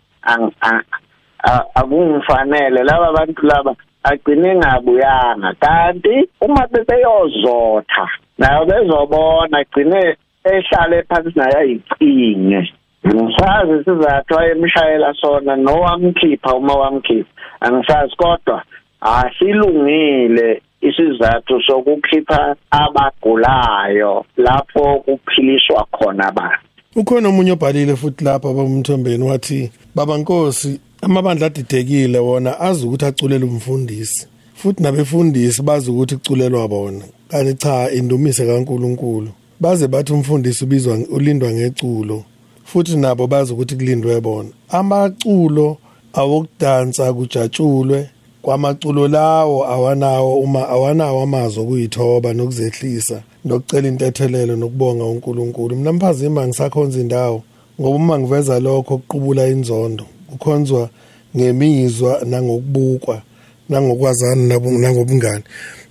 akungifanele 1.74 2.82
laba 2.82 3.12
bantu 3.12 3.46
laba 3.46 3.74
agcine 4.02 4.56
ngabuyanga 4.56 5.54
kanti 5.60 6.28
uma 6.40 6.66
bebeyozotha 6.66 8.08
nayo 8.38 8.64
bezobona 8.66 9.58
agcine 9.58 10.16
ehlale 10.44 11.02
phansi 11.02 11.38
naye 11.38 11.56
ayicinge. 11.56 12.72
Ngisazi 13.06 13.72
isizathu 13.80 14.38
ayemshayela 14.38 15.14
sona 15.20 15.56
nowamkhipha 15.56 16.54
uma 16.54 16.74
wamkhipha. 16.74 17.30
Angisazi 17.60 18.16
kodwa 18.16 18.62
asilungile 19.00 20.62
isizathu 20.80 21.62
sokukhipha 21.62 22.56
abagulayo 22.70 24.24
lapho 24.36 24.98
kuphiliswa 25.04 25.86
khona 25.90 26.28
abantu. 26.28 26.58
Ukhona 26.96 27.28
omunye 27.28 27.52
obhalile 27.52 27.96
futhi 27.96 28.24
lapha 28.24 28.48
babumthombeni 28.48 29.24
wathi 29.24 29.72
baba 29.94 30.18
nkosi 30.18 30.80
amabandla 31.02 31.46
adidekile 31.46 32.18
wona 32.18 32.60
azi 32.60 32.86
ukuthi 32.86 33.04
aculela 33.04 33.46
umfundisi 33.46 34.26
futhi 34.54 34.82
nabefundisi 34.82 35.62
bazi 35.62 35.90
ukuthi 35.90 36.16
kuculelwa 36.16 36.68
bona. 36.68 37.04
Kanti 37.28 37.54
cha 37.54 37.90
indumise 37.90 38.46
kaNkuluNkulu. 38.46 39.28
Baze 39.60 39.88
bathi 39.88 40.12
umfundisi 40.12 40.64
ubizwa 40.64 40.98
ulindwa 41.10 41.52
ngeculo 41.52 42.24
futhi 42.64 42.96
nabo 42.96 43.26
bazi 43.26 43.52
ukuthi 43.52 43.74
kulindwe 43.76 44.20
bona. 44.20 44.48
Amaculo 44.68 45.76
awokudansa 46.12 47.12
kujatshulwe 47.12 48.08
kwamaculo 48.42 49.08
lawo 49.08 49.66
awanawo 49.66 50.40
uma 50.40 50.68
awanawo 50.68 51.22
amazwi 51.22 51.62
okuyithoba 51.62 52.32
nokuzehlisa 52.32 53.22
nokucela 53.44 53.88
intethelelo 53.88 54.56
nokubonga 54.56 55.04
uNkulunkulu. 55.04 55.76
Mina 55.76 55.92
mphazima 55.92 56.46
ngisakhonza 56.46 57.00
indawo 57.00 57.42
ngoba 57.80 57.96
uma 57.96 58.18
ngiveza 58.18 58.60
lokho 58.60 58.98
kuqubula 58.98 59.48
inzondo. 59.48 60.06
Kukhonzwa 60.32 60.90
ngemizwa 61.36 62.22
nangokubukwa 62.26 63.22
nangokwazana 63.68 64.58
nangobungani. 64.58 65.44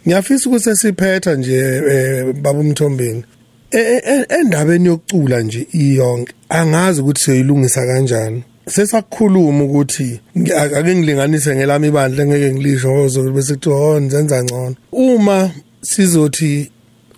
Ngiyafisa 0.06 0.50
ukuthi 0.50 0.76
siphetha 0.76 1.36
nje 1.36 1.58
eh, 1.92 2.34
baba 2.34 2.60
umthombeni. 2.60 3.24
E, 3.72 3.80
e, 3.80 4.26
endabeni 4.40 4.86
yokucula 4.86 5.42
nje 5.42 5.68
iyonke 5.74 6.34
angazi 6.50 7.02
ukuthi 7.02 7.22
siyilungisa 7.22 7.86
kanjani. 7.86 8.44
Sesakukhuluma 8.68 9.64
ukuthi 9.64 10.20
ake 10.58 10.96
ngilinganise 10.96 11.56
ngelami 11.56 11.88
ibandla 11.88 12.26
ngeke 12.26 12.54
ngilisho 12.54 12.90
ngoba 12.92 13.32
bese 13.32 13.54
kuthiwa 13.54 13.80
oh 13.80 14.00
nzenza 14.00 14.44
ngcono. 14.44 14.76
Uma 14.92 15.52
sizothi 15.82 16.72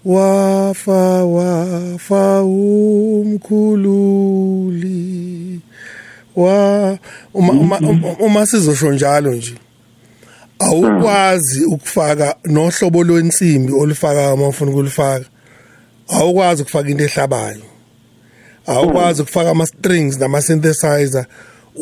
wafa 0.06 1.26
wafa 1.26 2.44
umkhululi 2.44 3.74
wa 6.36 6.98
uma 7.34 7.54
uma 7.54 7.80
uma 8.20 8.46
sizosho 8.46 8.92
njalo 8.92 9.32
nje. 9.34 9.56
Awukwazi 10.60 11.66
ukufaka 11.66 12.36
nohlobo 12.46 13.04
lwensimbi 13.04 13.74
olufaka 13.74 14.34
uma 14.34 14.48
ufuna 14.48 14.72
ukulifaka. 14.72 15.26
Awukwazi 16.08 16.62
ukufaka 16.62 16.90
into 16.90 17.04
ehlabayo. 17.04 17.62
Awukwazi 18.66 19.22
ukufaka 19.22 19.50
ama 19.50 19.66
strings 19.66 20.20
nama 20.20 20.42
synthesizer 20.42 21.26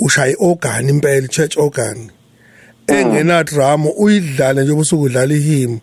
ushaya 0.01 0.35
organ 0.39 0.89
impela 0.89 1.27
church 1.27 1.57
organ. 1.57 2.11
Engena 2.87 3.43
drum 3.43 3.87
uyidlale 3.97 4.63
nje 4.63 4.71
ubusuku 4.71 5.03
udlala 5.03 5.33
ihymn 5.33 5.79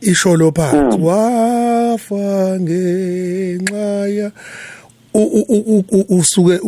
isholo 0.00 0.52
phansi 0.52 0.98
wafa 1.00 2.60
ngenxa 2.60 4.08
ya 4.08 4.32
usuke 6.08 6.60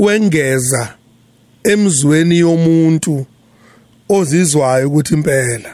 wengeza 0.00 0.94
emzweni 1.62 2.38
yomuntu 2.38 3.26
ozizwayo 4.08 4.88
ukuthi 4.88 5.14
impela. 5.14 5.70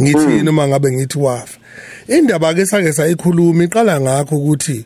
Ngithini 0.00 0.42
noma 0.42 0.68
ngabe 0.68 0.92
ngithi 0.92 1.18
wafa? 1.18 1.58
Indaba 2.08 2.54
ke 2.54 2.66
sake 2.66 2.92
sayikhuluma 2.92 3.64
iqala 3.64 4.00
ngakho 4.00 4.36
ukuthi 4.36 4.84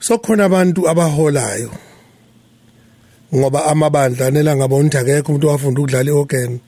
sokhona 0.00 0.44
abantu 0.44 0.88
abaholayo. 0.88 1.70
Ngoba 3.34 3.64
amabandla 3.64 4.26
anela 4.26 4.56
ngabona 4.56 4.86
ukuthi 4.86 4.98
akekho 4.98 5.28
umuntu 5.28 5.48
wafunda 5.48 5.80
ukudlala 5.80 6.10
iorgan 6.10 6.60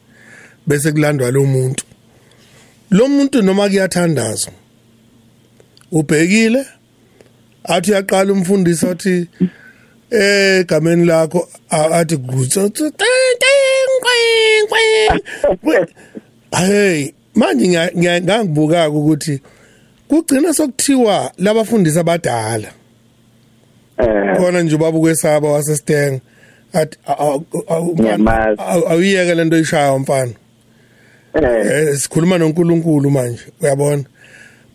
bese 0.66 0.92
kulandwa 0.92 1.30
lo 1.30 1.44
muntu. 1.44 1.84
Lo 2.90 3.08
muntu 3.08 3.42
noma 3.42 3.68
kuyathandazwa 3.68 4.52
ubhekile 5.92 6.66
athi 7.64 7.90
uyaqala 7.90 8.32
umfundisi 8.32 8.86
athi 8.86 9.28
eh 10.10 10.66
gameni 10.66 11.04
lakho 11.04 11.48
athi 11.70 12.16
gutsa 12.16 12.70
hey 16.50 17.12
manje 17.34 17.90
ngiyangibuka 17.96 18.88
ukuthi 18.90 19.40
kugcina 20.08 20.54
sokuthiwa 20.54 21.32
labafundisi 21.38 21.98
abadala. 21.98 22.68
Eh. 23.98 24.36
Khona 24.36 24.62
nje 24.62 24.76
babukwesaba 24.76 25.52
wasesteng 25.52 26.20
athi 26.72 26.98
awuyeke 28.88 29.34
lento 29.34 29.58
ishaya 29.58 29.98
mfana. 29.98 30.32
Eh. 31.34 31.96
Sikhuluma 31.96 32.38
noNkulunkulu 32.38 33.10
manje 33.10 33.42
uyabona? 33.62 34.04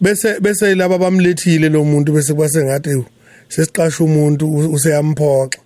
Bese 0.02 0.40
bese 0.40 0.76
laba 0.76 0.98
bamlethile 0.98 1.70
lo 1.70 1.84
muntu 1.84 2.12
bese 2.12 2.34
kwase 2.34 2.64
ngathi 2.64 3.04
sesiqasha 3.50 4.04
umuntu 4.04 4.46
useyamphoxa. 4.76 5.60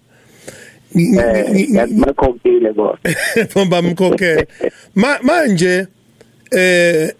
Ngiyakhokhile 0.96 2.72
bona. 2.78 3.00
Bamkhokhela 3.72 4.46
manje 4.96 5.88
eh 6.52 7.12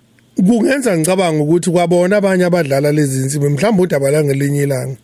kungenza 0.48 0.98
ngicabanga 0.98 1.44
ukuthi 1.44 1.70
kwabona 1.72 2.18
abanye 2.18 2.46
abadlala 2.46 2.92
lezi 2.92 3.24
insimbi 3.24 3.50
mhlawumbe 3.50 3.84
udaba 3.84 4.12
la 4.12 4.24
ngelinye 4.24 4.64
ilanga 4.64 4.98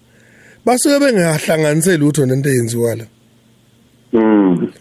basuke 0.65 0.99
bengahlanganiseli 0.99 1.97
lutho 1.97 2.25
nento 2.25 2.49
eyenziwa 2.49 2.95
la 2.95 3.05
mm 4.13 4.71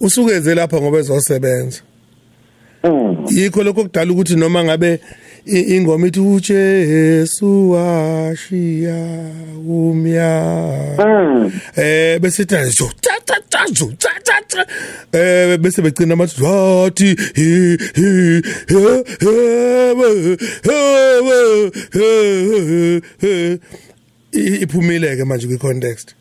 usukeze 0.00 0.54
lapha 0.54 0.80
ngoba 0.80 0.98
ezosebenza. 0.98 1.80
Yikho 3.30 3.62
lokho 3.62 3.82
kudala 3.82 4.12
ukuthi 4.12 4.36
noma 4.36 4.64
ngabe 4.64 5.00
ingoma 5.48 6.06
ithi 6.06 6.20
uJesu 6.20 7.70
washiya 7.70 9.30
umya. 9.68 10.32
Eh 11.76 12.20
bese 12.20 12.42
ithi 12.42 12.54
cha 12.56 12.90
cha 13.00 13.36
cha 13.48 13.64
cha 13.98 14.10
cha 14.24 14.40
cha. 14.48 14.66
Eh 15.12 15.58
bese 15.58 15.82
begcina 15.82 16.12
amathi 16.12 16.42
wathi 16.42 17.16
iphumile 24.32 25.16
ke 25.16 25.24
manje 25.24 25.46
kwi 25.46 25.58
context 25.58 26.14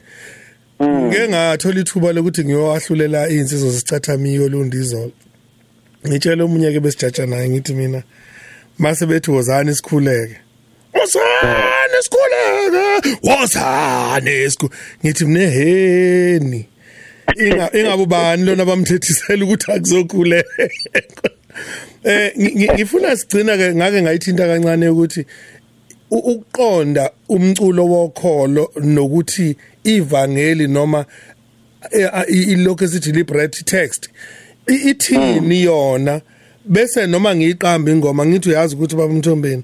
ngeke 0.82 1.30
ngathola 1.30 1.80
ithuba 1.80 2.14
lokuthi 2.14 2.44
ngiyowahlulela 2.46 3.30
izinsizwa 3.30 3.70
zesicathamiyo 3.72 4.50
lundizolo 4.50 5.12
ngitshela 6.08 6.44
omunye 6.44 6.72
ke 6.72 6.80
besijaja 6.80 7.26
naye 7.26 7.50
ngithi 7.50 7.74
mina 7.74 8.04
mase 8.80 9.06
bethi 9.06 9.32
wozani 9.32 9.72
isikhuleke 9.72 10.38
wozani 10.94 11.96
isikhuleke 12.00 13.18
wozani 13.24 14.46
isikhuleke 14.46 14.76
ngithi 15.04 15.26
mneheni 15.26 16.66
inga 17.36 17.72
ingabubani 17.74 18.44
lona 18.44 18.66
bamthethisela 18.66 19.46
ukuthi 19.46 19.72
akuzokhuleka? 19.72 20.70
Eh 22.04 22.32
ngifuna 22.38 23.18
sigcina 23.18 23.58
ke 23.58 23.76
ngake 23.76 24.02
ngayithinta 24.02 24.48
kancane 24.48 24.90
ukuthi 24.90 25.26
ukuqonda 26.12 27.12
umculo 27.30 27.86
wokholo 27.86 28.72
nokuthi 28.82 29.58
ivangeli 29.84 30.68
noma 30.68 31.06
ilokho 32.28 32.86
esithi 32.86 33.12
liberty 33.12 33.64
text 33.64 34.10
ithini 34.68 35.64
yona? 35.64 36.22
Bese 36.70 37.08
noma 37.08 37.36
ngiyiqamba 37.36 37.92
ingoma 37.92 38.26
ngithi 38.26 38.50
uyazi 38.50 38.76
ukuthi 38.76 38.96
baba 38.96 39.14
Mthombeni 39.14 39.64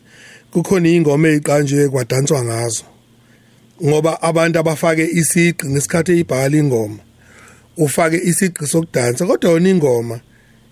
kukhona 0.52 0.90
ingoma 0.90 1.28
eziqanje 1.28 1.90
kwadanswa 1.90 2.44
ngazo. 2.44 2.84
Ngoba 3.86 4.22
abantu 4.22 4.60
abafake 4.60 5.06
isiqi 5.12 5.68
ngesikhathi 5.68 6.12
eyibhala 6.12 6.58
ingoma 6.58 7.00
ufake 7.78 8.18
isiqi 8.18 8.68
sokudansa 8.68 9.26
kodwa 9.26 9.52
yona 9.52 9.70
ingoma 9.70 10.20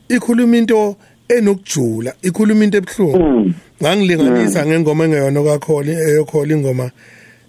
ikhuluma 0.09 0.57
into 0.57 0.95
enokujula 1.27 2.13
ikhuluma 2.21 2.63
into 2.63 2.77
ebhlungu 2.77 3.53
ngangilinganisa 3.81 4.65
ngengoma 4.65 5.03
engeyona 5.05 5.43
kakholi 5.43 5.91
eyokhola 5.91 6.53
ingoma 6.53 6.91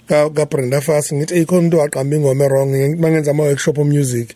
ka 0.08 0.46
Brenda 0.50 0.80
Fassie. 0.80 1.16
Ngithi 1.16 1.34
eyikhona 1.34 1.58
umuntu 1.60 1.78
waqamba 1.78 2.16
ingoma 2.16 2.44
wrong 2.48 2.96
mangenza 3.00 3.30
ama 3.30 3.42
workshop 3.42 3.78
music 3.78 4.28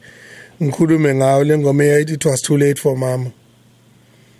ngikhulume 0.63 1.15
ngayo 1.15 1.45
lengoma 1.45 1.85
eyayithi 1.85 2.15
it 2.15 2.25
was 2.25 2.43
too 2.43 2.57
late 2.57 2.81
for 2.81 2.97
mama. 2.97 3.31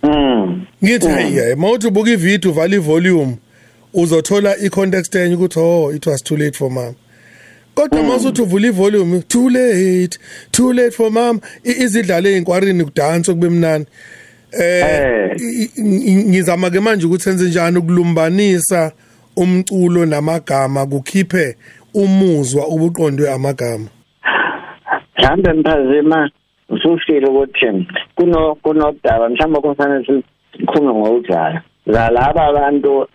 Mm. 0.03 0.65
ngithi 0.83 1.07
hayi 1.07 1.55
mawuthi 1.55 1.87
ubuka 1.87 2.11
ivideo 2.11 2.51
vala 2.51 2.75
ivolume 2.75 3.37
uzothola 3.93 4.57
icontext 4.57 5.15
enye 5.15 5.35
ukuthi 5.35 5.59
oh 5.59 5.91
it 5.95 6.05
was 6.05 6.23
too 6.23 6.37
late 6.37 6.57
for 6.57 6.71
mama 6.71 6.93
kodwa 7.75 8.03
masuthi 8.03 8.41
uvula 8.41 8.67
ivolume 8.67 9.19
too 9.19 9.49
late 9.49 10.19
too 10.51 10.73
late 10.73 10.91
for 10.91 11.11
mama 11.11 11.39
izidlala 11.63 12.29
einkwarini 12.29 12.83
kudansa 12.83 13.33
kube 13.33 13.49
mnani 13.49 13.85
eh 14.59 15.35
ngizama 15.79 16.69
ke 16.69 16.79
manje 16.79 17.05
ukuthi 17.05 17.23
senze 17.23 17.45
njani 17.45 17.77
ukulumbanisa 17.77 18.91
umculo 19.35 20.05
namagama 20.05 20.85
kukhiphe 20.85 21.55
umuzwa 21.93 22.67
ubuqondwe 22.67 23.31
amagama. 23.31 23.87
Mhlawumbe 25.17 25.53
mphazima. 25.53 26.29
Usushilo 26.69 27.27
ukuthi 27.31 27.87
kuno 28.15 28.55
kunodaba 28.55 29.29
mhlawumbe 29.29 29.59
kufanele 29.59 30.23
sikhulume 30.51 30.99
ngokudlala. 30.99 31.61
Zalaba 31.87 32.41
abantu 32.47 33.07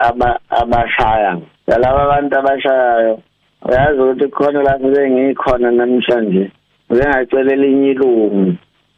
abashaya 0.60 1.38
zalaba 1.66 2.02
abantu 2.02 2.38
abashayayo 2.38 3.18
uyazi 3.68 4.00
ukuthi 4.00 4.28
khona 4.28 4.62
lapho 4.62 4.88
bengikhona 4.88 5.70
namhlanje 5.70 6.50
ngingacela 6.92 7.52
elinye 7.52 7.90
ilungu. 7.90 8.54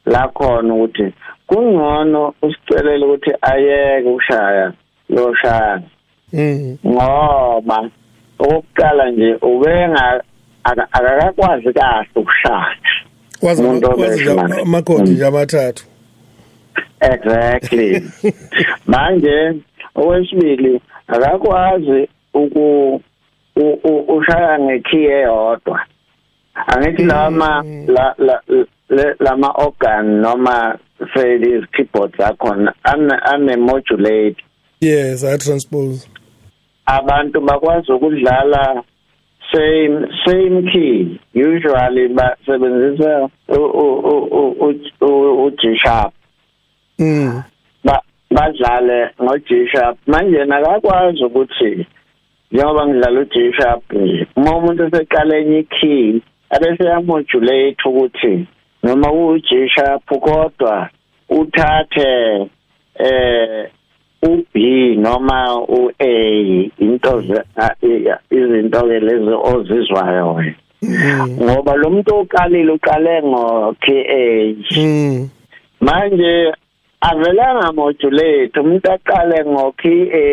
Lakhona 0.07 0.75
ukuthi 0.75 1.13
kungcono 1.47 2.35
usicelele 2.43 3.05
ukuthi 3.05 3.31
ayeke 3.43 4.09
ukushaya 4.09 4.73
yoshaya 5.09 5.83
mhm 6.33 6.77
ngoba 6.87 7.79
okokuqala 8.39 9.11
nje 9.11 9.31
ubenga 9.43 10.23
akakakwazi 10.65 11.73
kahle 11.73 12.09
ukushaya. 12.17 12.77
Obesha. 13.45 14.61
amakhodi 14.63 15.11
nje 15.11 15.27
amathathu. 15.27 15.85
Exactly. 17.01 18.03
Manje 18.87 19.55
okwesibili 19.95 20.81
akakwazi 21.09 22.09
uku 22.35 23.01
ushaya 24.09 24.59
ngekey 24.59 25.07
eyodwa. 25.07 25.81
Angithi 26.67 27.05
lama 27.05 27.65
la 27.87 28.15
lama 29.21 29.51
organ 29.57 30.21
noma 30.21 30.79
say 31.15 31.39
these 31.39 31.67
keyboards 31.77 32.19
akhona 32.21 32.73
ane 32.85 33.57
modulate 33.57 34.37
yes 34.81 35.25
i 35.25 35.39
transpose. 35.39 36.09
Abantu 36.87 37.41
bakwazi 37.41 37.93
ukudlala 37.93 38.83
same 39.53 40.07
same 40.27 40.63
key. 40.73 41.21
Usually 41.35 42.09
basebenzisa 42.09 43.31
u- 43.49 43.75
G 45.65 45.77
sharp 45.83 46.13
mhm 46.99 47.43
ba 47.85 48.01
badlale 48.31 49.11
ngo 49.23 49.39
G 49.39 49.67
sharp 49.73 49.99
manje 50.07 50.45
nakakwazi 50.45 51.25
ukuthi 51.25 51.87
njengoba 52.53 52.87
ngidlala 52.87 53.21
u 53.21 53.25
G 53.25 53.53
sharp 53.59 53.93
nje 53.93 54.27
uma 54.37 54.57
umuntu 54.57 54.85
eseqala 54.85 55.37
enye 55.37 55.63
key 55.63 56.21
abese 56.51 56.85
yamodulate 56.85 57.83
ukuthi 57.89 58.47
noma 58.83 59.13
u 59.13 59.39
G 59.39 59.69
sharp 59.69 60.05
kodwa 60.05 60.89
uthathe 61.29 62.49
eh 62.95 63.71
u 64.29 64.45
B 64.55 64.97
noma 64.97 65.39
u 65.69 65.91
A 66.01 66.13
into 66.79 67.23
izinto 68.31 68.81
ke 68.89 68.99
lezi 69.01 69.35
ozizwayo 69.53 70.35
wena. 70.35 70.55
Mhm 70.83 71.43
ngoba 71.43 71.75
lo 71.77 71.91
muntu 71.91 72.15
oqalile 72.15 72.73
uqale 72.73 73.23
ngo 73.23 73.75
KA 73.81 74.25
mhm 74.77 75.29
manje 75.81 76.53
avelanga 77.01 77.73
modulate 77.73 78.61
umuntu 78.61 78.93
aqale 78.93 79.45
ngo 79.45 79.73
KA 79.81 80.27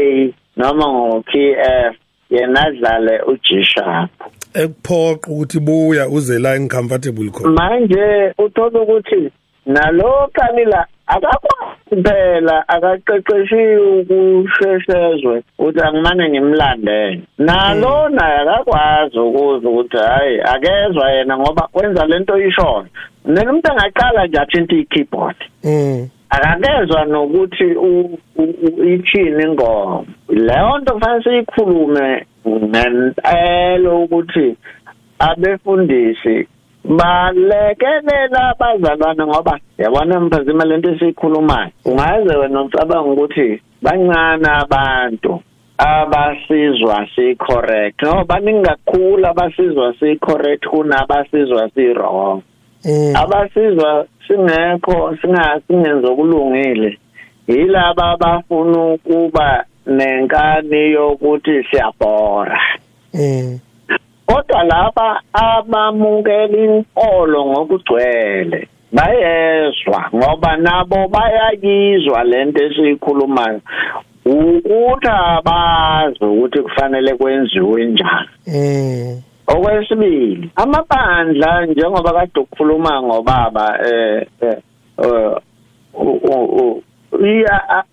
noma 0.57 0.85
ngo 0.93 1.23
KF 1.23 1.95
yena 2.29 2.61
adlale 2.67 3.21
u 3.27 3.33
G 3.43 3.63
sharp 3.63 4.11
ekuphoqa 4.53 5.31
ukuthi 5.31 5.59
buya 5.59 6.09
uze 6.09 6.39
la 6.39 6.55
incomfortable 6.55 7.29
khona. 7.29 7.51
Manje 7.51 8.33
uthola 8.37 8.81
ukuthi 8.81 9.31
nalo 9.65 10.29
qalila 10.33 10.85
akakwazi 11.07 11.95
phela 12.03 12.67
akaqeqeshiwe 12.67 13.77
ukusheshezwe 13.99 15.43
ukuthi 15.59 15.81
angimane 15.81 16.29
ngimlandele 16.29 17.21
nalo 17.37 18.09
naye 18.09 18.37
akakwazi 18.39 19.19
ukuza 19.19 19.69
ukuthi 19.69 19.97
hayi 19.97 20.41
akezwa 20.41 21.11
yena 21.11 21.37
ngoba 21.37 21.67
wenza 21.73 22.05
lento 22.05 22.39
ishona 22.39 22.89
nena 23.25 23.49
umuntu 23.51 23.71
angaqala 23.71 24.27
nje 24.27 24.39
athinta 24.39 24.75
i-keyboard 24.75 25.39
mhm 25.63 26.07
akakezwa 26.31 27.05
nokuthi 27.05 27.67
ithini 28.93 29.43
ingoma 29.43 30.03
leyo 30.29 30.77
nto 30.77 30.93
kufanele 30.93 31.23
siyikhulume 31.23 32.25
ngempela 32.47 33.93
ukuthi 33.93 34.55
abefundisi 35.19 36.47
balekelela 36.83 38.49
abazalwane 38.49 39.25
ngoba 39.25 39.59
yabona 39.77 40.19
mphazima 40.19 40.65
lento 40.65 40.89
esiyikhulumayo. 40.91 41.69
Ungaze 41.85 42.35
wena 42.35 42.61
ucabanga 42.61 43.11
ukuthi 43.11 43.61
bancane 43.81 44.49
abantu 44.49 45.41
abasizwa 45.77 47.07
si-correct. 47.15 48.01
No 48.03 48.23
baningi 48.25 48.65
kakhulu 48.65 49.27
abasizwa 49.27 49.93
si-correct 49.99 50.65
kunabasizwa 50.67 51.69
si-wrong. 51.75 52.41
Mhm 52.85 53.15
abasizwa 53.15 54.05
singekho 54.27 55.17
singasingenza 55.21 56.07
okulungile. 56.07 56.97
Yilaba 57.47 58.11
abafuna 58.11 58.93
ukuba 58.93 59.65
nenkani 59.85 60.91
yokuthi 60.91 61.63
siyabhora. 61.69 62.59
Mhm 63.13 63.70
kodwa 64.31 64.63
laba 64.63 65.21
abamukela 65.33 66.57
inkolo 66.57 67.45
ngokugcwele 67.45 68.67
bayezwa 68.91 70.09
ngoba 70.15 70.57
nabo 70.57 71.07
bayakizwa 71.07 72.23
lento 72.23 72.63
esiyikhulumayo 72.65 73.61
ukuthi 74.25 75.07
abazi 75.07 76.23
ukuthi 76.25 76.59
kufanele 76.61 77.15
kwenziwe 77.15 77.85
njani. 77.85 78.29
Mhm 78.47 79.31
okwesibili 79.47 80.51
amabandla 80.55 81.65
njengoba 81.65 82.13
kade 82.13 82.39
ukukhuluma 82.39 83.01
ngobaba 83.03 83.79
eh 83.85 84.27
eh, 84.41 84.57
eh, 85.03 85.35
iya 87.19 87.83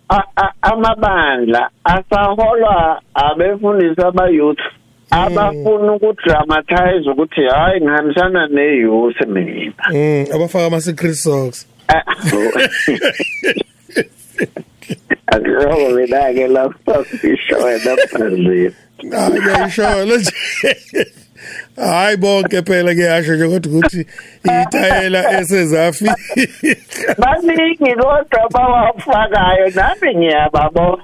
amabandla 0.63 1.71
asaholwa 1.85 3.01
abefundisi 3.15 4.03
abayouth 4.03 4.63
abafuna 5.11 5.93
ukudramatize 5.93 7.11
ukuthi 7.11 7.43
hayi 7.55 7.81
ngihambisana 7.81 8.47
neyouth 8.47 9.21
mina. 9.27 9.73
Mhm 9.91 10.27
abafaka 10.35 10.67
ama 10.67 10.81
secret 10.81 11.15
socks. 11.15 11.67
Akuzobe 15.27 15.89
mina-ke 15.97 16.49
lapho 16.49 17.05
sisho 17.05 17.57
wena 17.65 17.97
phazini 18.11 18.71
hayi 19.11 19.41
ngiyayishola 19.41 20.17
nje. 20.17 20.33
Hayi 21.77 22.17
bonke 22.17 22.63
phela 22.63 22.95
kuyasho 22.95 23.35
nje 23.35 23.49
kodwa 23.49 23.73
ukuthi 23.73 24.07
itayela 24.63 25.41
esezafika. 25.41 26.17
Baningi 27.19 27.95
kodwa 27.95 28.49
bawafakayo 28.51 29.71
nami 29.75 30.15
ngiyababona. 30.17 31.03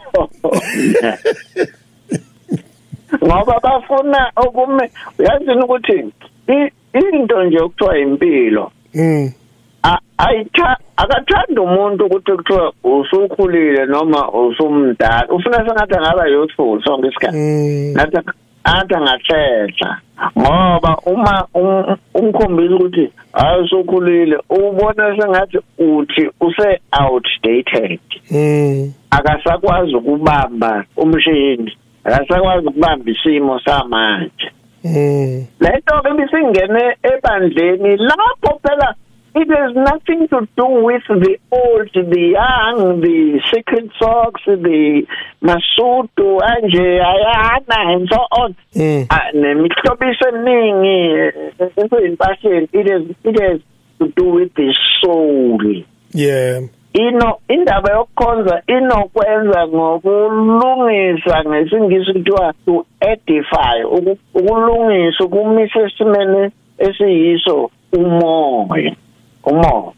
Ngoba 3.24 3.60
bafuna 3.62 4.30
okume 4.36 4.90
uyazini 5.18 5.62
ukuthi 5.64 6.04
into 6.94 7.44
nje 7.44 7.58
okuthiwa 7.60 7.98
impilo 7.98 8.72
a- 9.82 9.98
ayitha 10.18 10.76
akathanda 10.96 11.62
umuntu 11.62 12.06
ukuthi 12.06 12.32
kuthiwa 12.32 12.72
usukhulile 12.84 13.86
noma 13.86 14.28
usumdala. 14.32 15.28
Ufuna 15.28 15.56
sengathi 15.56 15.94
angaba 15.94 16.26
youthful 16.28 16.82
sonke 16.84 17.08
isikhathi. 17.08 17.36
Mhm 17.38 17.94
nathi 17.96 18.16
athi 18.64 18.94
angahlehla. 18.94 19.98
Ngoba 20.38 20.96
uma 21.06 21.46
um- 21.54 21.96
umkhombisa 22.14 22.74
ukuthi 22.74 23.12
hayi 23.32 23.62
usukhulile 23.62 24.38
ubona 24.50 25.16
sengathi 25.16 25.58
uthi 25.78 26.30
use 26.40 26.80
outdated 27.02 28.00
mhm 28.30 28.90
akasakwazi 29.10 29.94
ukubamba 29.96 30.84
umshini. 30.96 31.76
Akasakwazi 32.04 32.66
ukubamba 32.66 33.10
isimo 33.10 33.60
samanje 33.60 34.50
mhm 34.84 35.44
lento 35.60 35.94
ke 36.02 36.10
bisingene 36.18 36.96
ebandleni 37.02 37.96
lapho 37.96 38.60
phela 38.62 38.94
it 39.36 39.48
has 39.50 39.74
nothing 39.74 40.28
to 40.28 40.46
do 40.56 40.66
with 40.86 41.02
the 41.08 41.36
old 41.50 41.90
the 41.92 42.24
young 42.38 43.00
the 43.00 43.40
secret 43.50 43.90
socks 43.98 44.42
the 44.46 45.04
masudu 45.42 46.38
anje 46.42 47.00
ayana 47.02 47.92
and 47.94 48.08
so 48.08 48.20
on 48.30 48.54
mhm 48.76 49.06
Ah, 49.10 49.32
nemihlobiso 49.34 50.28
eminingi 50.28 51.32
into 51.76 51.96
empahleni 52.06 52.68
it 52.72 52.86
is 52.86 53.02
it 53.24 53.40
is 53.42 53.60
to 53.98 54.06
do 54.16 54.24
with 54.36 54.54
the 54.54 54.72
soul 55.00 55.58
yeah 56.12 56.60
ino 56.94 57.38
indaba 57.48 57.92
yokukhonza 57.92 58.62
inokwenza 58.66 59.68
ngokulungisa 59.68 61.44
ngesingisi 61.44 62.12
kuthiwa 62.12 62.52
to 62.66 62.84
edify 63.00 63.84
uku- 63.84 64.18
ukulungisa 64.34 65.24
ukumisa 65.24 65.80
esimene 65.80 66.50
esiyiso 66.78 67.70
umoya 67.92 68.92
umoya. 69.44 69.92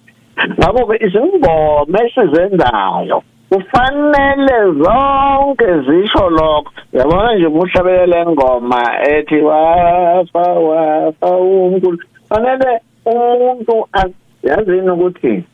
Ngakho-ke 0.58 1.04
izingoma 1.06 1.98
esizenzayo 2.04 3.22
kufanele 3.50 4.56
zonke 4.82 5.66
zisho 5.86 6.30
lokho. 6.30 6.72
Yabona 6.92 7.34
nje 7.34 7.46
umuhlabelele 7.46 8.26
ngoma 8.26 8.82
ethi 9.08 9.40
wafa 9.40 10.40
wafa 10.40 11.36
unkulu 11.36 11.98
fanele 12.28 12.80
umuntu 13.06 13.88
az- 13.92 14.12
yazini 14.42 14.90
ukuthi 14.90 15.44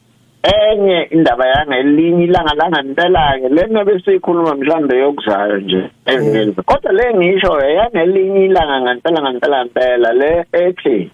enye 0.42 1.02
indaba 1.10 1.46
yangelinye 1.46 2.24
ilanga 2.24 2.54
langempela-ke 2.54 3.48
lena 3.48 3.84
besiyikhuluma 3.84 4.54
mhlawumbe 4.54 4.98
yokuzayo 4.98 5.56
nje 5.60 5.82
ezinye 6.06 6.52
kodwa 6.66 6.92
le 6.92 7.14
ngisho 7.14 7.52
yangelinye 7.78 8.44
ilanga 8.44 8.80
ngempela 8.80 9.22
ngempela 9.22 9.64
ngempela 9.64 10.12
le 10.12 10.44
ethi 10.52 11.10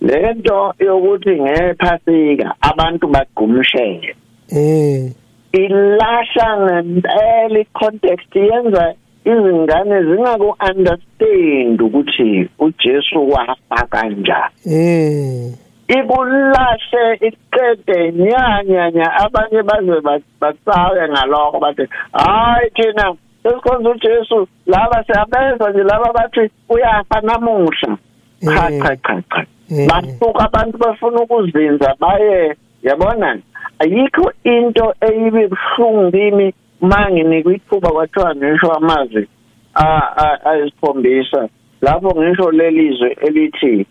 le 0.00 0.34
nto 0.34 0.74
yokuthi 0.78 1.40
ngephasika 1.40 2.48
abantu 2.60 3.04
bagqumshele 3.14 4.16
mm 4.52 5.12
ilahla 5.52 6.48
ngempela 6.64 7.58
i-context 7.60 8.36
yenza 8.36 8.94
izingane 9.24 10.04
zingaku-understand 10.08 11.80
ukuthi 11.82 12.48
ujesu 12.58 13.30
wafa 13.30 13.86
kanjani 13.90 14.54
mm 14.66 15.65
ikulahle 15.88 17.14
iqede 17.28 18.12
nyanyanya 18.12 19.06
abanye 19.24 19.62
baze 19.62 20.00
ba- 20.00 20.20
bacawe 20.40 21.08
ngalokho 21.08 21.58
bathi 21.60 21.84
hayi 22.12 22.70
thina 22.74 23.14
sesikhonza 23.42 23.90
ujesu 23.90 24.48
laba 24.66 25.04
siyabeza 25.04 25.70
nje 25.70 25.82
laba 25.82 26.12
bathi 26.12 26.50
uyafa 26.68 27.20
namuhla. 27.20 27.96
Cha 28.44 28.70
Mm. 28.70 28.82
cha 28.82 28.96
cha 28.96 29.22
cha. 29.30 29.46
Mm. 29.70 29.86
basuka 29.88 30.44
abantu 30.44 30.78
bafuna 30.78 31.20
ukuzinza 31.22 31.94
baye 32.00 32.54
yabona? 32.82 33.38
Ayikho 33.78 34.32
into 34.44 34.94
eyibe 35.00 35.48
buhlungu 35.48 36.10
kimi 36.12 36.54
manginikwa 36.80 37.54
ithuba 37.54 37.88
kwathiwa 37.90 38.34
ngisho 38.34 38.72
amazwi 38.72 39.28
a- 39.74 40.12
a- 40.16 40.40
ayisikhombisa. 40.50 41.48
Lapho 41.82 42.10
ngisho 42.22 42.50
lelizwe 42.50 43.16
elithi 43.26 43.86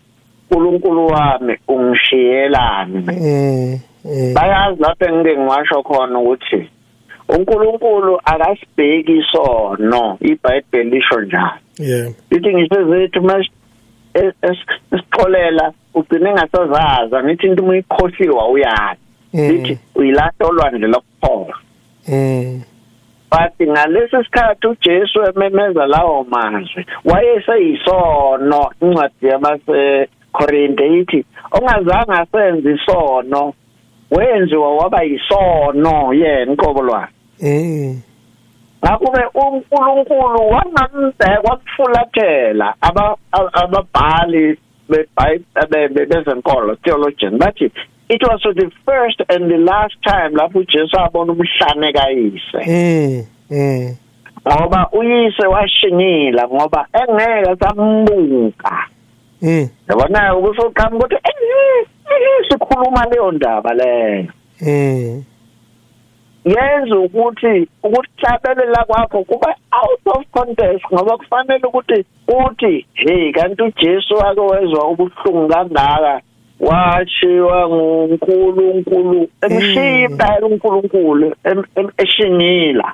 uNkulunkulu 0.56 1.08
wami 1.08 1.58
ungishiyelani? 1.68 2.98
Mm 2.98 3.80
mm 4.06 4.34
bayazi 4.34 4.82
lapho 4.82 5.06
engike 5.06 5.38
ngiwasho 5.38 5.84
khona 5.84 6.20
ukuthi 6.20 6.70
uNkulunkulu 7.30 8.20
akasibheki 8.26 9.12
isono 9.18 10.18
iBhayibheli 10.22 10.90
lisho 10.90 11.22
njalo. 11.22 11.60
Yeah. 11.80 12.12
Lithi 12.32 12.54
ngisho 12.54 12.90
zethu 12.90 13.22
mas 13.22 13.46
esixolela 14.14 15.74
ugcine 15.94 16.32
ngasazaza 16.32 17.24
ngithi 17.24 17.48
into 17.48 17.64
umuyikhohliwe 17.64 18.36
wawuyazi 18.36 19.00
Mm. 19.34 19.48
lithi 19.50 19.78
uyilahla 19.96 20.48
olwandle 20.48 20.88
lokuphola 20.88 21.56
mm 22.08 22.62
but 23.32 23.68
ngalesi 23.70 24.18
sikhathi 24.24 24.68
uJesu 24.68 25.20
ememeza 25.24 25.86
lawo 25.86 26.24
mazwi 26.30 26.86
wayeseyisono 27.06 28.72
incwadi 28.82 29.28
yabase 29.28 30.08
Korinte 30.38 30.86
ithi 31.00 31.26
ongazange 31.52 32.14
asenze 32.22 32.70
isono. 32.74 33.54
Wenziwa 34.12 34.76
waba 34.76 35.04
yisono 35.04 36.14
yena 36.14 36.52
inqobo 36.52 36.82
lwakhe. 36.82 37.14
Mm 37.42 38.02
ngakube 38.86 39.24
uNkulunkulu 39.34 40.50
wangambheka 40.50 41.42
wakufulathela 41.44 42.74
aba 42.82 43.16
ababhali 43.54 44.58
bezenkolo 46.10 46.76
theologian. 46.76 47.38
Bathi 47.38 47.72
it 48.10 48.22
was 48.22 48.42
the 48.44 48.72
first 48.86 49.22
and 49.30 49.50
the 49.50 49.58
last 49.58 49.96
time 50.04 50.36
lapho 50.36 50.60
uJesu 50.60 50.98
abona 51.00 51.34
umhlane 51.34 51.94
kayise. 51.94 52.62
Mm 52.68 53.26
mm 53.52 53.96
ngoba 54.48 54.90
uyise 54.92 55.48
washingila 55.48 56.48
ngoba 56.48 56.88
engeke 56.94 57.56
sambuka. 57.60 58.88
Mm 59.46 59.68
yabona 59.90 60.36
ukusho 60.36 60.70
qhamu 60.70 60.98
ukuthi 60.98 61.16
eh 61.16 61.86
eh, 62.12 62.46
sikhuluma 62.50 63.06
leyo 63.06 63.32
ndaba 63.32 63.74
leyo 63.74 64.28
mm 64.62 65.24
yenza 66.46 66.98
ukuthi 67.00 67.68
ukuhlabelela 67.84 68.84
kwakho 68.88 69.24
kuba 69.24 69.56
out 69.72 70.06
of 70.06 70.24
context 70.32 70.86
ngoba 70.94 71.18
kufanele 71.18 71.68
ukuthi 71.68 72.06
uthi 72.28 72.86
hey 72.94 73.32
kanti 73.32 73.64
uJesu 73.64 74.20
ake 74.22 74.40
wezwa 74.40 74.88
ubuhlungu 74.90 75.48
kangaka 75.48 76.22
washiwa 76.60 77.70
nguNkulunkulu 77.70 79.30
emshiya 79.42 80.40
uNkulunkulu 80.42 81.36
em- 81.44 81.92
eshingila. 81.98 82.94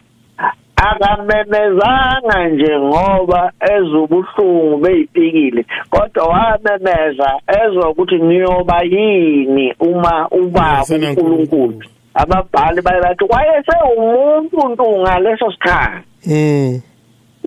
Akamemezanga 0.89 2.49
nje 2.49 2.79
ngoba 2.79 3.51
ezobuhlungu 3.73 4.77
beyipikile 4.77 5.65
kodwa 5.89 6.23
wamemeza 6.27 7.29
ezwa 7.59 7.89
ukuthi 7.89 8.17
niyoba 8.17 8.81
yini 8.83 9.73
uma 9.79 10.27
ubaba 10.31 10.85
uNkulunkulu. 10.89 11.83
Ababhali 12.13 12.81
baye 12.81 13.01
bathi 13.01 13.23
wayese 13.29 13.75
umuntu 13.97 14.57
ntu 14.69 14.85
ngaleso 14.99 15.51
sikhathi. 15.51 16.05
Mm 16.27 16.81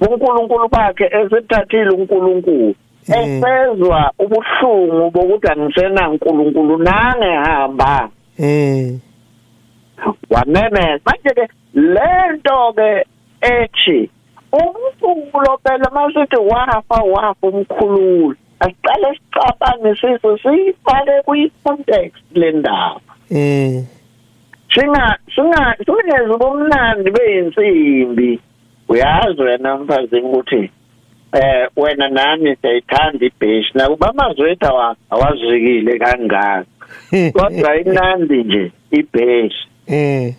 uNkulunkulu 0.00 0.68
bakhe 0.68 1.04
esethathile 1.04 1.90
uNkulunkulu. 1.90 2.74
Mm. 3.08 3.14
esezwa 3.14 4.12
ubuhlungu 4.18 5.10
bokuthi 5.10 5.48
angisena 5.48 6.10
uNkulunkulu 6.10 6.78
nange 6.78 7.32
hamba 7.32 8.08
mm 8.38 9.00
wamemeza. 10.30 11.00
Manje 11.04 11.34
ke 11.34 11.48
lento 11.74 12.72
ke 12.76 13.06
ethi 13.52 14.10
umkhululo 14.52 15.58
phela 15.62 15.90
masithi 15.94 16.36
wafa 16.36 17.02
wafa 17.14 17.46
umkhululo 17.46 18.34
asiqale 18.60 19.08
sicabangisise 19.18 20.38
siyifake 20.42 21.22
kwi-context 21.24 22.22
le 22.34 22.52
ndaba 22.52 23.00
mm 23.30 23.86
singa 24.74 25.18
singa 25.34 25.76
singeze 25.86 26.30
ubumnandi 26.34 27.10
beyinsimbi. 27.10 28.40
Uyazi 28.88 29.42
wena 29.42 29.76
mfazini 29.76 30.22
ukuthi 30.22 30.70
eh 31.32 31.68
wena 31.76 32.08
nami 32.08 32.56
siyayithanda 32.56 33.26
ibheshi 33.26 33.70
nakuba 33.74 34.08
amazwi 34.10 34.50
ethu 34.50 34.66
awa- 34.66 34.96
awazikile 35.10 35.98
kangaka. 35.98 36.64
Kodwa 37.34 37.76
inandi 37.80 38.44
nje 38.44 38.72
ibheshi. 38.90 39.68
Mm 39.88 40.32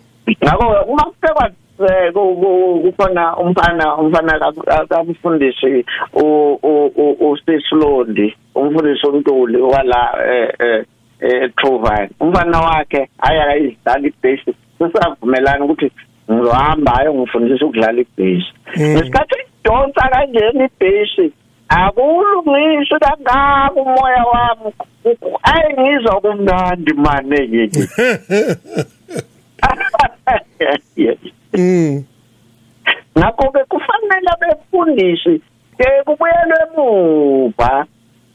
ngakho 0.44 0.82
uma 0.92 1.02
kuphekwa 1.04 1.46
eh, 1.46 1.52
ku- 1.52 1.52
ku- 1.52 1.65
kukhona 1.76 3.36
umfana 3.36 3.96
umfana 3.96 4.38
ka- 4.38 4.86
kamfundisi 4.88 5.84
u- 6.14 6.58
u- 6.62 6.92
u- 6.96 7.30
uSisilondi 7.30 8.36
umfundisi 8.54 9.06
uNtuli 9.06 9.60
wala 9.60 10.14
eh 10.28 10.48
eh 10.58 10.84
eh 11.20 11.50
Trovine 11.56 12.10
umfana 12.20 12.60
wakhe 12.60 13.08
aya 13.18 13.56
izidlala 13.56 14.08
ibase 14.08 14.54
sisavumelana 14.78 15.64
ukuthi 15.64 15.90
ngizohamba 16.32 17.00
ayo 17.00 17.14
ngifundisa 17.14 17.64
ukudlala 17.66 18.00
ibase 18.00 18.46
Mm. 18.76 18.92
ngesikhathi 18.92 19.34
idonsa 19.60 20.08
kanjena 20.12 20.64
ibase 20.64 21.30
akulungisi 21.68 22.94
kangaka 23.00 23.70
umoya 23.74 24.24
wami. 24.32 24.72
Ayi 25.42 25.72
ngizwa 25.74 26.20
kumnandi 26.20 26.92
manje 26.94 27.42
yini 30.96 31.32
mm. 31.56 32.04
Ngakho 33.18 33.50
ke 33.50 33.64
kufanele 33.64 34.32
befundisi 34.40 35.40
ke 35.78 35.86
kubuyelwe 36.06 36.56
emuva. 36.64 37.86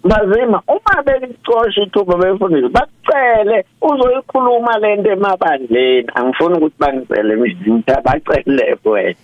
Bazima 0.03 0.61
uma 0.67 1.03
belicosha 1.05 1.81
ithuba 1.81 2.17
befundisi 2.17 2.69
bacele 2.69 3.65
uzoyikhuluma 3.81 4.77
lento 4.79 5.11
emabandleni. 5.11 6.09
Angifuni 6.15 6.57
ukuthi 6.57 6.75
bangicele 6.79 7.35
mina 7.35 8.01
bacele 8.05 8.77
wena. 8.85 9.15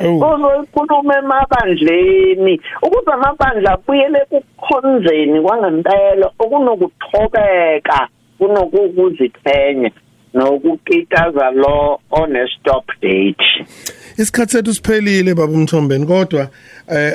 Uzoyikhuluma 0.00 1.18
emabandleni 1.18 2.60
ukuze 2.82 3.12
amabandla 3.12 3.72
abuyele 3.72 4.20
kukhonzeni 4.30 5.40
kwangempela 5.40 6.26
okunokuthobeka 6.38 8.08
kunokukuzithenya 8.38 9.90
nokukitaza 10.34 11.50
lo 11.50 12.00
on 12.10 12.36
a 12.36 12.46
stop 12.60 12.86
date. 13.00 13.44
Isikhathi 14.18 14.52
sethu 14.52 14.74
siphelile 14.74 15.34
baba 15.34 15.52
umthombeni 15.52 16.06
kodwa 16.06 16.48
eh 16.88 17.12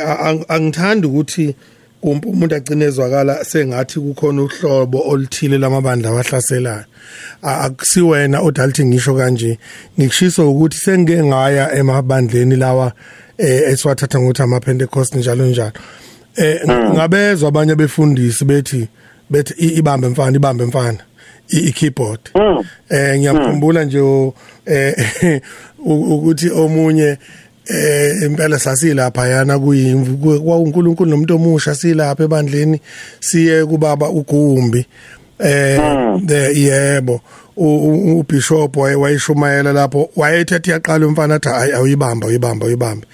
angithandi 0.49 1.07
ukuthi 1.07 1.55
umuntu 2.01 2.55
agcinezwakala 2.55 3.43
sengathi 3.43 3.99
kukhona 3.99 4.41
uhlobo 4.41 5.03
oluthile 5.09 5.57
lamabandla 5.57 6.11
wahlaselayo 6.11 6.86
akusiwena 7.41 8.41
odalthi 8.41 8.86
ngisho 8.86 9.15
kanje. 9.15 9.59
Ngikushiso 9.99 10.51
ukuthi 10.51 10.78
sengike 10.78 11.24
ngaya 11.24 11.76
emabandleni 11.76 12.55
lawa 12.55 12.91
eh 13.38 13.61
esiwathatha 13.72 14.20
ngokuthi 14.20 14.41
ama 14.41 14.59
Pentecost 14.59 15.15
njalo. 15.15 15.45
Njalo 15.45 15.72
hmm. 16.36 16.93
ngabezwa 16.93 17.49
abanye 17.49 17.76
befundisi 17.76 18.45
bethi 18.45 18.88
bethi 19.30 19.53
ibambe 19.53 20.07
mfana 20.07 20.36
ibambe 20.36 20.65
mfana. 20.65 21.07
I-keyboard. 21.50 22.20
Hmm. 22.34 22.64
eh 22.89 23.20
ngiyakhumbula 23.20 23.84
nje 23.84 24.32
eh 24.66 25.41
ukuthi 25.86 26.50
omunye 26.50 27.18
eh 27.66 28.22
impela 28.26 28.60
sasilapha 28.60 29.28
yana 29.28 29.60
kuyimvu 29.60 30.39
kwaUNkulunkulu 30.39 31.10
nomuntu 31.10 31.36
omusha 31.36 31.76
silapha 31.76 32.24
ebandleni 32.24 32.82
siye 33.20 33.66
kubaba 33.66 34.10
uGumbi. 34.10 34.86
Eh 35.39 35.78
hmm. 35.78 36.28
yebo. 36.56 37.22
Ubishop 37.58 38.78
wayeshumayela 38.78 39.74
lapho 39.74 40.10
wayethatha 40.16 40.72
yaqala 40.72 41.08
umfana 41.08 41.36
athi 41.36 41.50
hayi 41.50 41.74
awuyibamba 41.74 42.28
uyibamba 42.28 42.66
uyibamba 42.66 43.08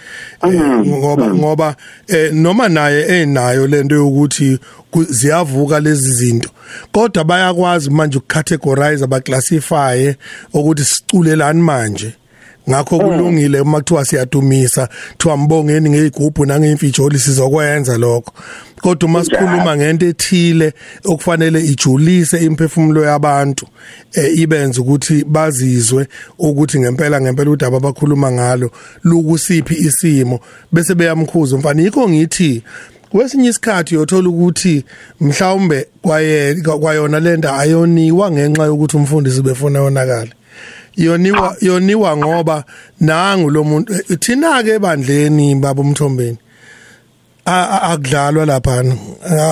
eh, 0.43 0.51
hmm. 0.51 0.87
ngoba 0.87 1.33
ngoba 1.33 1.75
eh, 2.07 2.33
noma 2.33 2.69
naye 2.69 3.21
enayo 3.21 3.67
lento 3.67 3.95
yokuthi 3.95 4.59
ziyavuka 5.01 5.79
lezi 5.79 6.11
zinto. 6.11 6.49
Kodwa 6.91 7.23
bayakwazi 7.23 7.89
manje 7.89 8.17
ukucategorize 8.17 9.03
abaclassify 9.03 10.15
ukuthi 10.53 10.83
siculelani 10.83 11.61
manje. 11.61 12.13
Ngakho 12.69 12.99
kulungile 12.99 13.59
uma 13.61 13.77
kuthiwa 13.77 14.05
siyadumisa 14.05 14.89
kuthiwa 15.11 15.37
mbongeni 15.37 15.89
ngezigubhu 15.89 16.45
nangeyimfijoli 16.45 17.19
sizokwenza 17.19 17.97
lokho. 17.97 18.33
Kodwa 18.81 19.09
uma 19.09 19.23
sikhuluma 19.23 19.77
ngento 19.77 20.05
ethile 20.05 20.73
okufanele 21.05 21.61
ijulise 21.61 22.37
imphefumulo 22.37 23.03
yabantu 23.05 23.67
eh 24.13 24.39
ibenze 24.39 24.81
ukuthi 24.81 25.23
bazizwe 25.23 26.07
ukuthi 26.37 26.79
ngempela 26.79 27.21
ngempela 27.21 27.51
udaba 27.51 27.77
abakhuluma 27.77 28.31
ngalo 28.31 28.71
lukusiphi 29.03 29.73
isimo 29.73 30.39
bese 30.71 30.95
beyamkhuza. 30.95 31.57
Mfana 31.57 31.81
yikho 31.81 32.09
ngithi 32.09 32.63
kwesinye 33.13 33.49
isikhathi 33.49 33.95
uyothola 33.95 34.29
ukuthi 34.29 34.85
mhlawumbe 35.21 35.87
kwaye 36.01 36.55
kwayona 36.55 37.19
lenda 37.19 37.53
ayoniwa 37.57 38.31
ngenxa 38.31 38.63
yokuthi 38.65 38.97
umfundisi 38.97 39.41
befuna 39.41 39.79
yonakala 39.79 40.31
yoniwa 40.95 41.55
yoniwa 41.61 42.17
ngoba 42.17 42.63
nangu 42.99 43.49
lo 43.49 43.63
muntu 43.63 44.17
thina 44.17 44.63
ke 44.63 44.69
ebandleni 44.69 45.55
baba 45.55 45.81
umthombeni 45.81 46.37
akudlalwa 47.45 48.45
lapha 48.45 48.83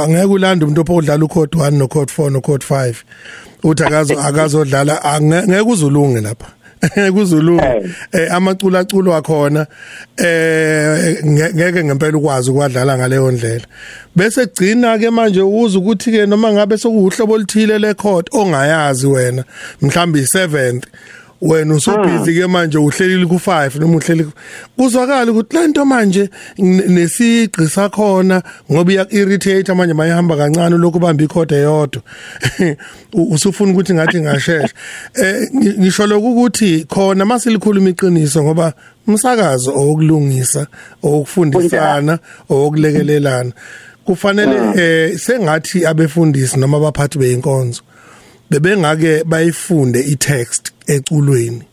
ngeke 0.09 0.26
ulande 0.26 0.66
umuntu 0.66 0.82
ophodlala 0.82 1.26
ucode 1.26 1.57
1 1.57 1.72
no 1.72 1.88
code 1.88 2.12
4 2.18 2.30
no 2.30 2.41
code 2.41 2.66
5 2.70 2.95
uthi 3.64 3.84
akazo 3.84 4.20
akazodlala 4.20 5.22
ngeke 5.22 5.62
uzulunge 5.62 6.22
lapha. 6.22 6.61
kuzulungu 7.14 7.90
eh. 8.12 8.34
amaculo 8.34 8.80
aculo 8.80 9.16
akhona 9.16 9.68
eh 10.18 11.26
ngeke 11.26 11.84
ngempela 11.84 12.18
ukwazi 12.18 12.52
ukwadlala 12.52 12.98
ngaleyo 12.98 13.32
ndlela. 13.32 13.66
Bese 14.16 14.46
gcina 14.46 14.98
ke 14.98 15.10
manje 15.10 15.42
uza 15.42 15.80
ukuthi 15.80 16.12
ke 16.12 16.26
noma 16.26 16.54
ngabe 16.54 16.78
sokuhlobo 16.78 17.34
oluthile 17.34 17.80
le 17.80 17.94
chord 17.94 18.30
ongayazi 18.32 19.08
wena 19.08 19.44
mhlambi 19.82 20.22
7th 20.22 20.84
wena 21.42 21.76
usubhizi 21.76 22.34
ke 22.34 22.48
manje 22.48 22.78
uhlelile 22.78 23.26
ku5 23.26 23.80
noma 23.80 23.98
uhleli 23.98 24.28
kuzwakala 24.78 25.32
ukuthi 25.32 25.56
lento 25.58 25.86
manje 25.86 26.30
nesigqi 26.58 27.68
sakhona 27.68 28.44
ngoba 28.72 28.92
iya 28.92 29.08
irritate 29.10 29.74
manje 29.74 29.94
mayihamba 29.94 30.38
kancane 30.38 30.78
lokhu 30.78 31.00
bamba 31.00 31.24
ikhoda 31.24 31.56
eyodwa 31.56 32.02
usufuna 33.34 33.72
ukuthi 33.72 33.94
ngathi 33.94 34.22
ngashesha. 34.22 34.74
Eh 35.22 35.50
ngisho 35.54 36.08
lokuthi 36.08 36.86
khona 36.89 37.26
masilikhuluma 37.26 37.89
iqiniso 37.89 38.44
ngoba 38.44 38.74
umsakazo 39.08 39.72
okulungisa 39.76 40.68
okufundisana 41.04 42.20
okulekelelana 42.50 43.52
kufanele 44.06 44.58
eh 44.76 45.20
sengathi 45.20 45.86
abefundisi 45.86 46.60
noma 46.60 46.78
abaphathi 46.78 47.20
beinkonzo 47.20 47.82
bebengake 48.52 49.24
bayifunde 49.24 49.99
i-text 49.99 50.72
eculweni. 50.88 51.64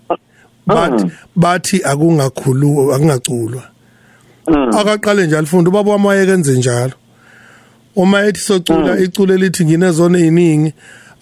Bathi 0.67 1.05
mm. 1.05 1.11
bathi 1.37 1.85
akungakhulu 1.85 2.95
akungaculwa. 2.95 3.63
Mm. 4.47 4.77
akaqale 4.77 5.27
nje 5.27 5.39
alifunda 5.39 5.71
ubaba 5.71 5.91
wami 5.91 6.07
wayekenze 6.07 6.59
njalo. 6.59 6.93
Uma 7.97 8.27
ethi 8.27 8.41
socula 8.41 8.95
mm. 8.95 9.05
iculo 9.05 9.35
elithi 9.35 9.65
nginezona 9.65 10.19
eziningi 10.19 10.73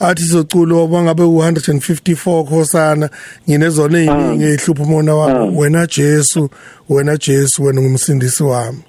athi 0.00 0.22
socula 0.22 0.74
obangabe 0.74 1.22
u154 1.22 2.44
khosana 2.44 3.10
nginezona 3.48 3.98
eziningi 3.98 4.44
ehlupha 4.44 4.82
umona 4.82 5.14
wami 5.14 5.58
wena 5.58 5.86
Jesu 5.86 6.50
wena 6.88 7.16
Jesu 7.16 7.64
wena 7.64 7.80
ngumsindisi 7.80 8.42
wami. 8.42 8.82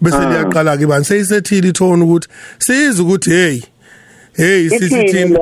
Bese 0.00 0.18
liyaqala 0.18 0.76
ke 0.76 0.86
bani 0.86 1.04
seyisethile 1.04 1.68
ithona 1.68 2.04
ukuthi 2.04 2.28
siza 2.58 3.02
ukuthi 3.02 3.30
hey 3.30 3.62
hey 4.36 4.68
sisithini 4.68 5.38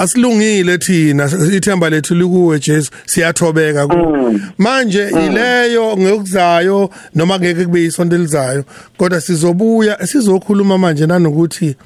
asilungile 0.00 0.78
thina. 0.78 1.30
Ithemba 1.54 1.90
lethu 1.90 2.14
likuwe 2.14 2.60
Jesu. 2.60 2.90
Siyathobeka 3.06 3.86
ku. 3.86 3.96
Mm. 3.96 4.40
manje 4.58 5.10
mm. 5.12 5.20
ileyo 5.26 5.96
ngokuzayo 5.96 6.90
noma 7.14 7.38
ngeke 7.38 7.64
kube 7.64 7.84
isonto 7.84 8.16
elizayo 8.16 8.64
kodwa 8.96 9.20
sizobuya 9.20 10.06
sizokhuluma 10.06 10.78
manje 10.78 11.06
nanokuthi 11.06 11.76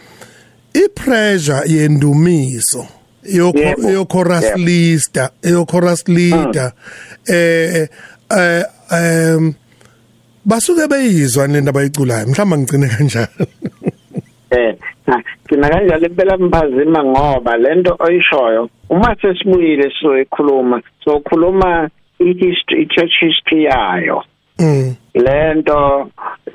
ipressure 0.75 1.63
yendumiso 1.67 2.87
yo 3.25 4.05
chorus 4.05 4.45
leader 4.57 5.31
yo 5.43 5.65
chorus 5.65 6.09
leader 6.09 6.73
mm. 7.29 7.35
eh 7.35 7.89
eh 8.31 8.65
um 8.91 9.55
basuke 10.45 10.89
beyizwa 10.89 11.47
lento 11.47 11.71
abayiculayo 11.71 12.27
mhlawumbe 12.27 12.57
ngicine 12.57 12.89
kanjalo. 12.89 13.47
eh 14.53 14.77
kina 15.49 15.69
kanjalo 15.69 16.07
impela 16.07 16.37
mphazima 16.37 17.05
ngoba 17.05 17.57
lento 17.57 17.97
oyishoyo 17.99 18.69
uma 18.89 19.17
sesibuyile 19.21 19.91
sizoyikhuluma 19.91 20.83
sokhuluma 21.05 21.89
i-history 22.19 22.83
i-church 22.83 23.21
history 23.21 23.65
yayo. 23.65 24.25
Mm. 24.59 24.95
Lento 25.15 26.11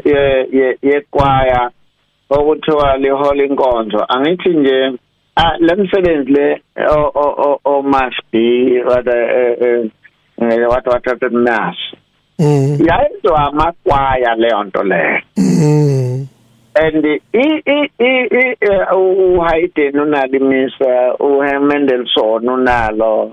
ye 0.05 0.77
yekwaya 0.81 1.71
okuthiwa 2.29 2.97
lihola 2.97 3.43
inkonzo 3.43 4.05
angithi 4.07 4.49
nje 4.49 4.91
le 5.59 5.75
msebenzi 5.75 6.31
le 6.31 6.61
o 7.65 7.81
must 7.83 8.21
be 8.31 8.81
what 8.83 9.07
eh 9.07 9.89
what 10.67 10.87
what 10.87 11.07
what 11.07 11.31
mass 11.31 11.75
mm. 12.39 12.77
Yayenziwa 12.87 13.47
amakwaya 13.47 14.35
leyo 14.35 14.63
nto 14.63 14.83
leyo 14.83 15.21
mm. 15.37 16.27
And 16.83 17.05
i 17.33 17.63
i 17.69 17.91
i 17.99 18.95
uHayden 18.95 19.99
unalimisa 19.99 21.13
uHemendelson 21.19 22.49
unalo 22.49 23.31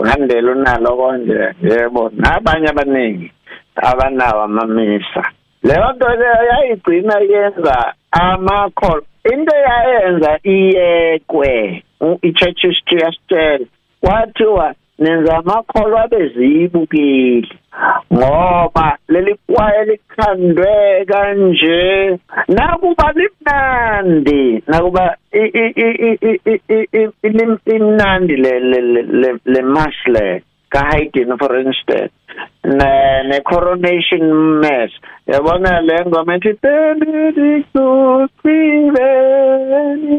uhandela 0.00 0.52
unalo 0.52 0.96
konje 0.96 1.54
yebo 1.62 2.10
nabanye 2.16 2.68
abaningi 2.68 3.32
abanawo 3.76 4.42
amamisa 4.42 5.22
leyo 5.62 5.92
nto 5.92 6.08
leyo 6.08 6.44
yayigcina 6.50 7.18
yenza 7.18 7.94
amakholo 8.10 9.04
into 9.32 9.56
yayenza 9.56 10.38
iyekwe 10.44 11.82
i-church 12.22 12.60
history 12.62 13.00
yasitshela 13.02 13.66
kwathiwa 14.00 14.74
nenza 14.98 15.36
amakholwa 15.38 16.04
abezibukeli 16.04 17.48
ngoba 18.12 18.98
leli 19.08 19.34
kwaye 19.46 19.84
likhandwe 19.84 21.04
kanje. 21.10 22.18
Nakuba 22.48 23.12
limnandi 23.18 24.62
nakuba 24.66 25.16
imnandi 27.74 28.36
le 28.36 28.52
le 29.44 29.62
masle 29.62 30.42
ka 30.70 30.80
Haydn 30.90 31.36
for 31.38 31.52
instance. 31.58 32.12
Ne 32.64 33.22
ne 33.28 33.38
coronation 33.40 34.24
mass 34.62 34.90
yabona 35.26 35.80
le 35.88 35.96
ngoma 36.06 36.34
ethi 36.36 36.52
benedictus 36.62 38.30
viveni 38.44 40.18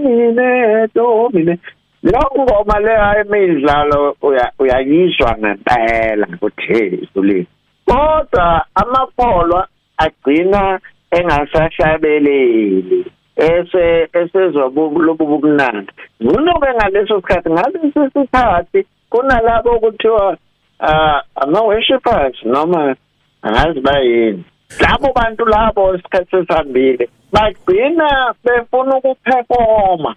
domine. 0.95 1.57
Lokho 2.05 2.41
ngoma 2.43 2.79
le 2.79 2.93
ayimidlalo 2.97 4.15
uyayizwa 4.59 5.37
ngempela 5.37 6.27
ukuthi 6.33 7.09
sulile 7.13 7.47
kodwa 7.85 8.65
amakholwa 8.75 9.67
agcina 9.97 10.79
engasashabeleli 11.11 13.05
ese 13.35 14.09
esezwa 14.13 14.71
lobu 15.05 15.25
bukunandi 15.25 15.91
kunobe 16.17 16.67
ngaleso 16.73 17.21
sikhathi 17.21 17.49
ngaleso 17.49 18.09
sikhathi 18.13 18.85
kunalabo 19.09 19.69
okuthiwa 19.75 20.37
uh 20.79 21.19
ama 21.35 21.61
worshippers 21.61 22.35
noma 22.45 22.95
angazi 23.41 23.79
bayini 23.79 24.43
labo 24.81 25.13
bantu 25.15 25.45
labo 25.45 25.95
isikhathi 25.95 26.31
sesihambile 26.31 27.09
bagcina 27.33 28.33
befuna 28.43 28.95
ukuperforma 28.97 30.15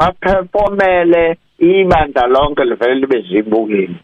baperformele 0.00 1.36
ibandla 1.58 2.26
lonke 2.26 2.64
livele 2.64 2.94
libe 2.94 3.20
zibukile. 3.28 3.96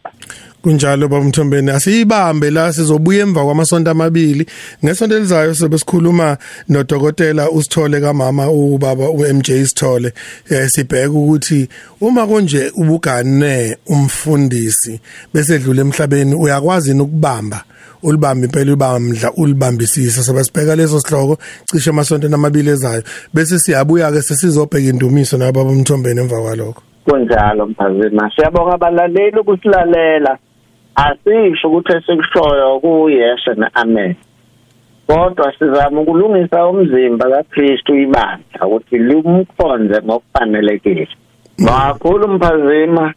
Kunjalo 0.63 1.09
baba 1.09 1.25
Mthombeni 1.25 1.71
asiyibambe 1.71 2.51
la 2.51 2.73
sizobuya 2.73 3.23
emva 3.23 3.45
kwamasonto 3.45 3.91
amabili. 3.91 4.47
Ngesonto 4.85 5.17
elizayo 5.17 5.55
sobe 5.55 5.79
sikhuluma 5.79 6.37
nodokotela 6.69 7.51
usithole 7.51 8.01
kamama 8.01 8.51
ubaba 8.51 9.11
uMJ 9.11 9.47
Sithole. 9.47 10.13
Eh 10.51 10.69
sibheka 10.69 11.11
ukuthi 11.11 11.69
uma 12.01 12.27
konje 12.27 12.73
ubugane 12.75 13.77
umfundisi 13.87 15.01
bese 15.35 15.59
dlula 15.59 15.81
emhlabeni 15.81 16.35
uyakwazi 16.35 16.93
ukubamba? 16.93 17.65
Ulibamba 18.03 18.47
impela 18.47 18.73
ubamdla 18.73 19.33
ulibambisisa 19.37 20.23
sabasibheka 20.23 20.77
leso 20.77 21.01
sihloko 21.01 21.39
cishe 21.65 21.91
amasonto 21.91 22.29
namabili 22.29 22.71
ezayo 22.71 23.03
bese 23.35 23.59
siyabuya 23.59 24.13
ke 24.13 24.23
sesizobheka 24.23 24.89
indumiso 24.91 25.39
nababa 25.39 25.73
Mthombeni 25.73 26.21
emva 26.21 26.41
kwalokho. 26.43 26.83
Kunjalo 27.05 27.67
mphazima 27.67 28.31
siyabonga 28.37 28.75
abalaleli 28.75 29.39
ukusilalela. 29.41 30.39
Asisho 30.95 31.69
ukuthi 31.69 31.93
esikushoyo 31.93 32.81
kuyes 32.81 33.47
ne-amen 33.57 34.15
kodwa 35.07 35.53
sizama 35.59 36.01
ukulungisa 36.01 36.67
umzimba 36.67 37.31
kaKristu 37.31 37.95
ibandla 37.95 38.67
ukuthi 38.67 38.99
lumkhonze 38.99 40.03
ngokufanelekile. 40.05 41.09
Kakhulu 41.67 42.29
mphazima 42.29 43.15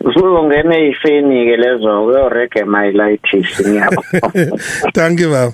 usuzongena 0.00 0.76
ey'feni 0.76 1.46
ke 1.46 1.56
lezo 1.56 2.02
kuyorege 2.04 2.64
myelitis 2.64 3.48
ngiyabo 3.60 4.02
thank 4.96 5.20
you 5.20 5.30
baba 5.30 5.52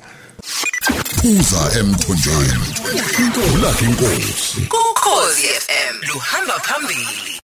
Uza 1.25 1.79
emthonjeni. 1.79 2.67
Ulakhi 3.55 3.85
inkosi. 3.85 4.61
Ukhosi 4.67 5.47
FM 5.47 5.95
luhamba 6.09 6.53
phambili 6.53 7.33